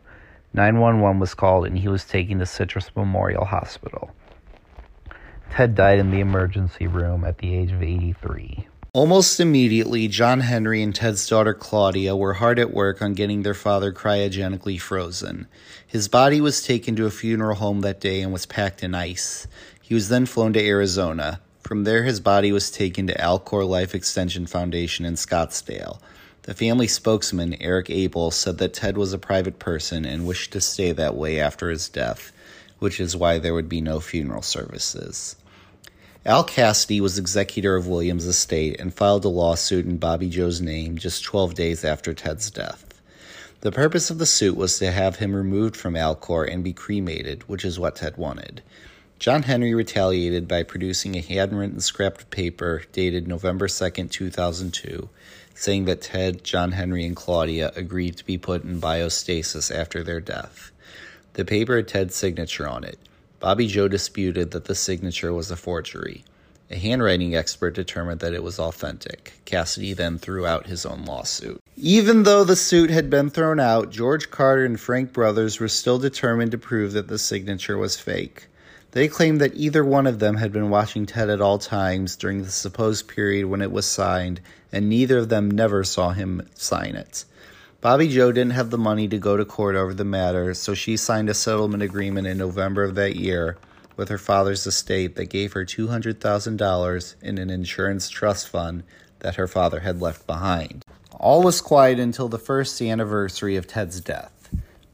911 0.54 1.18
was 1.18 1.34
called 1.34 1.66
and 1.66 1.78
he 1.78 1.88
was 1.88 2.04
taken 2.04 2.38
to 2.38 2.46
Citrus 2.46 2.90
Memorial 2.94 3.44
Hospital. 3.44 4.10
Ted 5.50 5.74
died 5.74 5.98
in 5.98 6.10
the 6.10 6.20
emergency 6.20 6.86
room 6.86 7.24
at 7.24 7.38
the 7.38 7.54
age 7.54 7.72
of 7.72 7.82
83. 7.82 8.66
Almost 8.94 9.40
immediately, 9.40 10.06
John 10.08 10.40
Henry 10.40 10.82
and 10.82 10.94
Ted's 10.94 11.26
daughter 11.26 11.54
Claudia 11.54 12.14
were 12.14 12.34
hard 12.34 12.58
at 12.58 12.74
work 12.74 13.00
on 13.00 13.14
getting 13.14 13.42
their 13.42 13.54
father 13.54 13.90
cryogenically 13.90 14.78
frozen. 14.78 15.46
His 15.86 16.08
body 16.08 16.42
was 16.42 16.62
taken 16.62 16.94
to 16.96 17.06
a 17.06 17.10
funeral 17.10 17.56
home 17.56 17.80
that 17.80 18.00
day 18.00 18.20
and 18.20 18.32
was 18.32 18.44
packed 18.44 18.82
in 18.82 18.94
ice. 18.94 19.46
He 19.80 19.94
was 19.94 20.10
then 20.10 20.26
flown 20.26 20.52
to 20.52 20.62
Arizona. 20.62 21.40
From 21.60 21.84
there, 21.84 22.02
his 22.02 22.20
body 22.20 22.52
was 22.52 22.70
taken 22.70 23.06
to 23.06 23.14
Alcor 23.14 23.66
Life 23.66 23.94
Extension 23.94 24.46
Foundation 24.46 25.06
in 25.06 25.14
Scottsdale. 25.14 25.98
The 26.42 26.54
family 26.54 26.88
spokesman, 26.88 27.54
Eric 27.60 27.88
Abel, 27.88 28.32
said 28.32 28.58
that 28.58 28.74
Ted 28.74 28.96
was 28.96 29.12
a 29.12 29.18
private 29.18 29.60
person 29.60 30.04
and 30.04 30.26
wished 30.26 30.52
to 30.52 30.60
stay 30.60 30.90
that 30.90 31.14
way 31.14 31.38
after 31.38 31.70
his 31.70 31.88
death, 31.88 32.32
which 32.80 32.98
is 32.98 33.16
why 33.16 33.38
there 33.38 33.54
would 33.54 33.68
be 33.68 33.80
no 33.80 34.00
funeral 34.00 34.42
services. 34.42 35.36
Al 36.26 36.42
Cassidy 36.42 37.00
was 37.00 37.16
executor 37.16 37.76
of 37.76 37.86
Williams' 37.86 38.26
estate 38.26 38.80
and 38.80 38.92
filed 38.92 39.24
a 39.24 39.28
lawsuit 39.28 39.86
in 39.86 39.98
Bobby 39.98 40.28
Joe's 40.28 40.60
name 40.60 40.98
just 40.98 41.22
12 41.22 41.54
days 41.54 41.84
after 41.84 42.12
Ted's 42.12 42.50
death. 42.50 43.00
The 43.60 43.70
purpose 43.70 44.10
of 44.10 44.18
the 44.18 44.26
suit 44.26 44.56
was 44.56 44.80
to 44.80 44.90
have 44.90 45.16
him 45.16 45.36
removed 45.36 45.76
from 45.76 45.94
Alcor 45.94 46.52
and 46.52 46.64
be 46.64 46.72
cremated, 46.72 47.48
which 47.48 47.64
is 47.64 47.78
what 47.78 47.96
Ted 47.96 48.16
wanted. 48.16 48.62
John 49.20 49.44
Henry 49.44 49.72
retaliated 49.72 50.48
by 50.48 50.64
producing 50.64 51.14
a 51.14 51.20
handwritten 51.20 51.78
scrap 51.78 52.18
of 52.18 52.30
paper 52.30 52.82
dated 52.90 53.28
November 53.28 53.68
2, 53.68 54.08
2002, 54.08 55.08
saying 55.54 55.84
that 55.86 56.02
Ted, 56.02 56.44
John 56.44 56.72
Henry, 56.72 57.04
and 57.04 57.16
Claudia 57.16 57.72
agreed 57.76 58.16
to 58.16 58.24
be 58.24 58.38
put 58.38 58.64
in 58.64 58.80
biostasis 58.80 59.74
after 59.74 60.02
their 60.02 60.20
death. 60.20 60.72
The 61.34 61.44
paper 61.44 61.76
had 61.76 61.88
Ted's 61.88 62.14
signature 62.14 62.68
on 62.68 62.84
it. 62.84 62.98
Bobby 63.40 63.66
Joe 63.66 63.88
disputed 63.88 64.50
that 64.52 64.66
the 64.66 64.74
signature 64.74 65.32
was 65.32 65.50
a 65.50 65.56
forgery. 65.56 66.24
A 66.70 66.76
handwriting 66.76 67.34
expert 67.34 67.74
determined 67.74 68.20
that 68.20 68.32
it 68.32 68.42
was 68.42 68.58
authentic. 68.58 69.34
Cassidy 69.44 69.92
then 69.92 70.16
threw 70.16 70.46
out 70.46 70.66
his 70.66 70.86
own 70.86 71.04
lawsuit. 71.04 71.60
Even 71.76 72.22
though 72.22 72.44
the 72.44 72.56
suit 72.56 72.88
had 72.88 73.10
been 73.10 73.28
thrown 73.28 73.60
out, 73.60 73.90
George 73.90 74.30
Carter 74.30 74.64
and 74.64 74.80
Frank 74.80 75.12
Brothers 75.12 75.60
were 75.60 75.68
still 75.68 75.98
determined 75.98 76.52
to 76.52 76.58
prove 76.58 76.92
that 76.92 77.08
the 77.08 77.18
signature 77.18 77.76
was 77.76 78.00
fake. 78.00 78.46
They 78.92 79.08
claimed 79.08 79.40
that 79.40 79.56
either 79.56 79.82
one 79.82 80.06
of 80.06 80.18
them 80.18 80.36
had 80.36 80.52
been 80.52 80.68
watching 80.68 81.06
Ted 81.06 81.30
at 81.30 81.40
all 81.40 81.58
times 81.58 82.14
during 82.14 82.42
the 82.42 82.50
supposed 82.50 83.08
period 83.08 83.46
when 83.46 83.62
it 83.62 83.72
was 83.72 83.86
signed, 83.86 84.40
and 84.70 84.88
neither 84.88 85.18
of 85.18 85.30
them 85.30 85.50
never 85.50 85.82
saw 85.82 86.10
him 86.10 86.46
sign 86.54 86.94
it. 86.94 87.24
Bobby 87.80 88.06
Joe 88.06 88.32
didn't 88.32 88.52
have 88.52 88.68
the 88.68 88.76
money 88.76 89.08
to 89.08 89.18
go 89.18 89.38
to 89.38 89.46
court 89.46 89.76
over 89.76 89.94
the 89.94 90.04
matter, 90.04 90.52
so 90.52 90.74
she 90.74 90.98
signed 90.98 91.30
a 91.30 91.34
settlement 91.34 91.82
agreement 91.82 92.26
in 92.26 92.36
November 92.36 92.84
of 92.84 92.94
that 92.96 93.16
year 93.16 93.56
with 93.96 94.10
her 94.10 94.18
father's 94.18 94.66
estate 94.66 95.16
that 95.16 95.30
gave 95.30 95.54
her 95.54 95.64
$200,000 95.64 97.14
in 97.22 97.38
an 97.38 97.48
insurance 97.48 98.10
trust 98.10 98.48
fund 98.48 98.82
that 99.20 99.36
her 99.36 99.48
father 99.48 99.80
had 99.80 100.02
left 100.02 100.26
behind. 100.26 100.84
All 101.12 101.42
was 101.42 101.62
quiet 101.62 101.98
until 101.98 102.28
the 102.28 102.38
first 102.38 102.80
anniversary 102.82 103.56
of 103.56 103.66
Ted's 103.66 104.00
death. 104.02 104.31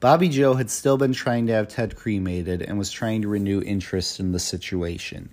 Bobby 0.00 0.28
Joe 0.28 0.54
had 0.54 0.70
still 0.70 0.96
been 0.96 1.12
trying 1.12 1.48
to 1.48 1.52
have 1.54 1.66
Ted 1.66 1.96
cremated 1.96 2.62
and 2.62 2.78
was 2.78 2.92
trying 2.92 3.22
to 3.22 3.28
renew 3.28 3.60
interest 3.60 4.20
in 4.20 4.30
the 4.30 4.38
situation. 4.38 5.28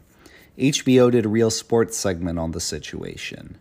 HBO 0.57 1.11
did 1.11 1.27
a 1.27 1.29
real 1.29 1.51
sports 1.51 1.95
segment 1.99 2.39
on 2.39 2.49
the 2.49 2.59
situation. 2.59 3.59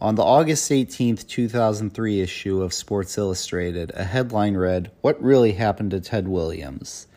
On 0.00 0.14
the 0.14 0.22
August 0.22 0.70
18, 0.70 1.16
2003 1.16 2.20
issue 2.20 2.62
of 2.62 2.72
Sports 2.72 3.18
Illustrated, 3.18 3.90
a 3.96 4.04
headline 4.04 4.56
read, 4.56 4.92
What 5.00 5.20
Really 5.20 5.52
Happened 5.54 5.90
to 5.90 6.00
Ted 6.00 6.28
Williams? 6.28 7.08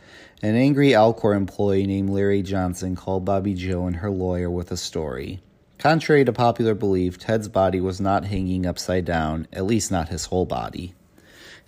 An 0.42 0.56
angry 0.56 0.90
Alcor 0.90 1.36
employee 1.36 1.86
named 1.86 2.10
Larry 2.10 2.42
Johnson 2.42 2.96
called 2.96 3.26
Bobby 3.26 3.54
Joe 3.54 3.86
and 3.86 3.98
her 3.98 4.10
lawyer 4.10 4.50
with 4.50 4.72
a 4.72 4.78
story. 4.78 5.42
Contrary 5.78 6.26
to 6.26 6.34
popular 6.34 6.74
belief, 6.74 7.20
Ted's 7.20 7.50
body 7.50 7.82
was 7.82 8.02
not 8.02 8.26
hanging 8.26 8.66
upside 8.66 9.06
down, 9.06 9.48
at 9.54 9.66
least 9.66 9.92
not 9.92 10.10
his 10.10 10.26
whole 10.26 10.46
body. 10.48 10.96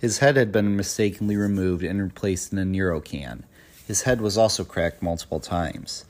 His 0.00 0.18
head 0.18 0.36
had 0.36 0.50
been 0.50 0.76
mistakenly 0.76 1.36
removed 1.36 1.84
and 1.84 2.02
replaced 2.02 2.54
in 2.54 2.58
a 2.58 2.64
NeuroCan. 2.64 3.42
His 3.86 4.02
head 4.02 4.22
was 4.22 4.38
also 4.38 4.64
cracked 4.64 5.02
multiple 5.02 5.40
times. 5.40 6.06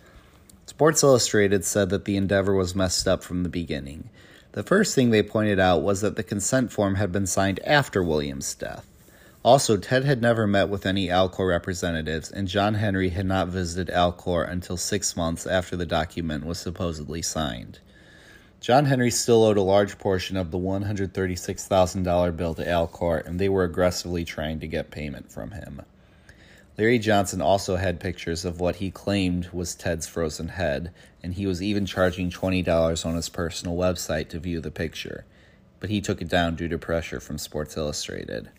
Sports 0.67 1.03
Illustrated 1.03 1.65
said 1.65 1.91
that 1.91 2.05
the 2.05 2.17
endeavor 2.17 2.55
was 2.55 2.77
messed 2.77 3.09
up 3.09 3.25
from 3.25 3.43
the 3.43 3.49
beginning. 3.49 4.09
The 4.53 4.63
first 4.63 4.95
thing 4.95 5.11
they 5.11 5.25
pointed 5.25 5.59
out 5.59 5.83
was 5.83 6.03
that 6.03 6.15
the 6.15 6.23
consent 6.23 6.71
form 6.71 6.95
had 6.95 7.11
been 7.11 7.27
signed 7.27 7.59
after 7.67 8.01
Williams' 8.01 8.55
death. 8.55 8.87
Also, 9.43 9.77
Ted 9.77 10.05
had 10.05 10.23
never 10.23 10.47
met 10.47 10.69
with 10.69 10.87
any 10.87 11.09
Alcor 11.09 11.49
representatives, 11.49 12.31
and 12.31 12.47
John 12.47 12.75
Henry 12.75 13.09
had 13.09 13.27
not 13.27 13.49
visited 13.49 13.93
Alcor 13.93 14.49
until 14.49 14.77
six 14.77 15.17
months 15.17 15.49
after 15.49 15.77
the 15.77 15.87
document 15.87 16.47
was 16.47 16.61
supposedly 16.61 17.23
signed. 17.23 17.81
John 18.61 18.85
Henry 18.85 19.11
still 19.11 19.43
owed 19.43 19.57
a 19.57 19.63
large 19.63 19.97
portion 19.97 20.37
of 20.37 20.51
the 20.51 20.59
$136,000 20.59 22.37
bill 22.37 22.55
to 22.55 22.65
Alcor, 22.65 23.27
and 23.27 23.41
they 23.41 23.49
were 23.49 23.65
aggressively 23.65 24.23
trying 24.23 24.61
to 24.61 24.67
get 24.67 24.91
payment 24.91 25.33
from 25.33 25.53
him. 25.53 25.81
Larry 26.77 26.99
Johnson 26.99 27.41
also 27.41 27.77
had 27.77 28.01
pictures 28.01 28.45
of 28.45 28.61
what 28.61 28.77
he 28.77 28.91
claimed 28.91 29.49
was 29.51 29.75
Ted's 29.75 30.07
frozen 30.07 30.49
head, 30.49 30.93
and 31.23 31.35
he 31.35 31.47
was 31.47 31.63
even 31.63 31.87
charging 31.87 32.31
$20 32.31 33.07
on 33.07 33.15
his 33.15 33.31
personal 33.31 33.77
website 33.77 34.29
to 34.29 34.39
view 34.39 34.61
the 34.61 34.71
picture, 34.71 35.25
but 35.79 35.89
he 35.89 36.03
took 36.03 36.21
it 36.21 36.29
down 36.29 36.55
due 36.55 36.69
to 36.69 36.77
pressure 36.77 37.21
from 37.21 37.39
Sports 37.39 37.79
Illustrated. 37.79 38.51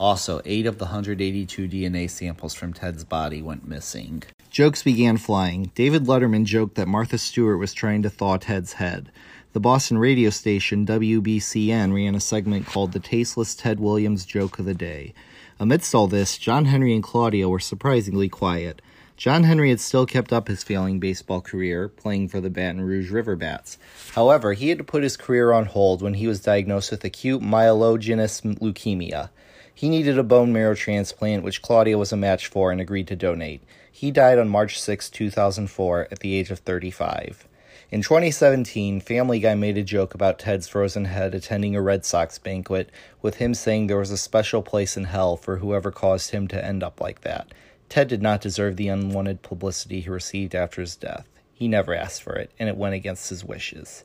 Also, 0.00 0.40
eight 0.44 0.66
of 0.66 0.78
the 0.78 0.86
182 0.86 1.68
DNA 1.68 2.10
samples 2.10 2.54
from 2.54 2.72
Ted's 2.72 3.04
body 3.04 3.40
went 3.40 3.66
missing. 3.66 4.24
Jokes 4.50 4.82
began 4.82 5.18
flying. 5.18 5.70
David 5.74 6.04
Letterman 6.04 6.44
joked 6.44 6.76
that 6.76 6.88
Martha 6.88 7.18
Stewart 7.18 7.58
was 7.58 7.74
trying 7.74 8.02
to 8.02 8.10
thaw 8.10 8.38
Ted's 8.38 8.74
head. 8.74 9.12
The 9.52 9.60
Boston 9.60 9.98
radio 9.98 10.30
station 10.30 10.86
WBCN 10.86 11.94
ran 11.94 12.14
a 12.14 12.20
segment 12.20 12.66
called 12.66 12.92
The 12.92 13.00
Tasteless 13.00 13.54
Ted 13.54 13.78
Williams 13.78 14.24
Joke 14.24 14.58
of 14.58 14.64
the 14.64 14.74
Day. 14.74 15.12
Amidst 15.60 15.94
all 15.94 16.06
this, 16.06 16.38
John 16.38 16.64
Henry 16.64 16.94
and 16.94 17.02
Claudia 17.02 17.48
were 17.48 17.58
surprisingly 17.58 18.28
quiet. 18.28 18.80
John 19.18 19.44
Henry 19.44 19.68
had 19.68 19.80
still 19.80 20.06
kept 20.06 20.32
up 20.32 20.48
his 20.48 20.62
failing 20.62 20.98
baseball 20.98 21.40
career, 21.40 21.88
playing 21.88 22.28
for 22.28 22.40
the 22.40 22.50
Baton 22.50 22.80
Rouge 22.80 23.10
River 23.10 23.36
Bats. 23.36 23.76
However, 24.14 24.54
he 24.54 24.70
had 24.70 24.78
to 24.78 24.84
put 24.84 25.02
his 25.02 25.16
career 25.16 25.52
on 25.52 25.66
hold 25.66 26.00
when 26.00 26.14
he 26.14 26.26
was 26.26 26.40
diagnosed 26.40 26.90
with 26.90 27.04
acute 27.04 27.42
myelogenous 27.42 28.42
leukemia. 28.58 29.30
He 29.78 29.88
needed 29.88 30.18
a 30.18 30.24
bone 30.24 30.52
marrow 30.52 30.74
transplant, 30.74 31.44
which 31.44 31.62
Claudia 31.62 31.96
was 31.96 32.10
a 32.10 32.16
match 32.16 32.48
for 32.48 32.72
and 32.72 32.80
agreed 32.80 33.06
to 33.06 33.14
donate. 33.14 33.62
He 33.92 34.10
died 34.10 34.36
on 34.36 34.48
March 34.48 34.80
6, 34.80 35.08
2004, 35.08 36.08
at 36.10 36.18
the 36.18 36.34
age 36.34 36.50
of 36.50 36.58
35. 36.58 37.46
In 37.92 38.02
2017, 38.02 39.00
Family 39.00 39.38
Guy 39.38 39.54
made 39.54 39.78
a 39.78 39.84
joke 39.84 40.14
about 40.14 40.40
Ted's 40.40 40.66
frozen 40.66 41.04
head 41.04 41.32
attending 41.32 41.76
a 41.76 41.80
Red 41.80 42.04
Sox 42.04 42.40
banquet, 42.40 42.90
with 43.22 43.36
him 43.36 43.54
saying 43.54 43.86
there 43.86 43.98
was 43.98 44.10
a 44.10 44.16
special 44.16 44.62
place 44.62 44.96
in 44.96 45.04
hell 45.04 45.36
for 45.36 45.58
whoever 45.58 45.92
caused 45.92 46.32
him 46.32 46.48
to 46.48 46.64
end 46.64 46.82
up 46.82 47.00
like 47.00 47.20
that. 47.20 47.54
Ted 47.88 48.08
did 48.08 48.20
not 48.20 48.40
deserve 48.40 48.74
the 48.74 48.88
unwanted 48.88 49.42
publicity 49.42 50.00
he 50.00 50.10
received 50.10 50.56
after 50.56 50.80
his 50.80 50.96
death. 50.96 51.28
He 51.54 51.68
never 51.68 51.94
asked 51.94 52.24
for 52.24 52.34
it, 52.34 52.50
and 52.58 52.68
it 52.68 52.76
went 52.76 52.96
against 52.96 53.30
his 53.30 53.44
wishes. 53.44 54.02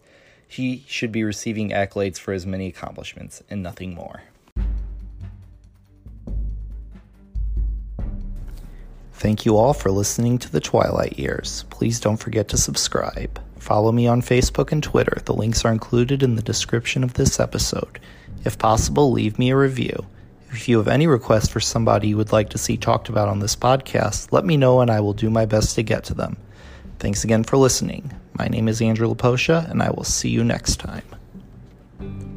He 0.48 0.86
should 0.88 1.12
be 1.12 1.24
receiving 1.24 1.72
accolades 1.72 2.20
for 2.20 2.32
his 2.32 2.46
many 2.46 2.68
accomplishments, 2.68 3.42
and 3.50 3.64
nothing 3.64 3.96
more. 3.96 4.22
Thank 9.24 9.46
you 9.46 9.56
all 9.56 9.72
for 9.72 9.90
listening 9.90 10.38
to 10.40 10.52
the 10.52 10.60
Twilight 10.60 11.18
Years. 11.18 11.64
Please 11.70 12.02
don't 12.02 12.18
forget 12.18 12.50
to 12.50 12.58
subscribe. 12.58 13.42
Follow 13.58 13.94
me 13.94 14.06
on 14.06 14.22
Facebook 14.22 14.74
and 14.74 14.84
Twitter. 14.84 15.18
The 15.24 15.34
links 15.34 15.64
are 15.64 15.72
included 15.72 16.24
in 16.24 16.36
the 16.36 16.42
description 16.42 17.06
of 17.06 17.14
this 17.14 17.40
episode. 17.40 18.02
If 18.44 18.58
possible, 18.58 19.14
leave 19.14 19.40
me 19.40 19.52
a 19.52 19.56
review. 19.56 20.06
If 20.50 20.68
you 20.68 20.78
have 20.78 20.90
any 20.90 21.08
requests 21.08 21.48
for 21.48 21.62
somebody 21.62 22.10
you 22.10 22.18
would 22.18 22.34
like 22.34 22.50
to 22.50 22.58
see 22.58 22.76
talked 22.76 23.08
about 23.08 23.30
on 23.30 23.40
this 23.40 23.56
podcast, 23.56 24.34
let 24.34 24.44
me 24.44 24.58
know 24.58 24.82
and 24.82 24.92
I 24.92 25.00
will 25.00 25.14
do 25.14 25.30
my 25.30 25.46
best 25.46 25.76
to 25.76 25.84
get 25.84 26.04
to 26.04 26.14
them. 26.14 26.36
Thanks 27.00 27.24
again 27.24 27.46
for 27.46 27.56
listening. 27.56 28.12
My 28.38 28.50
name 28.50 28.68
is 28.68 28.82
Andrew 28.82 29.08
Laposha, 29.08 29.72
and 29.72 29.82
I 29.82 29.90
will 29.92 30.04
see 30.04 30.32
you 30.32 30.44
next 30.44 30.82
time. 30.82 32.33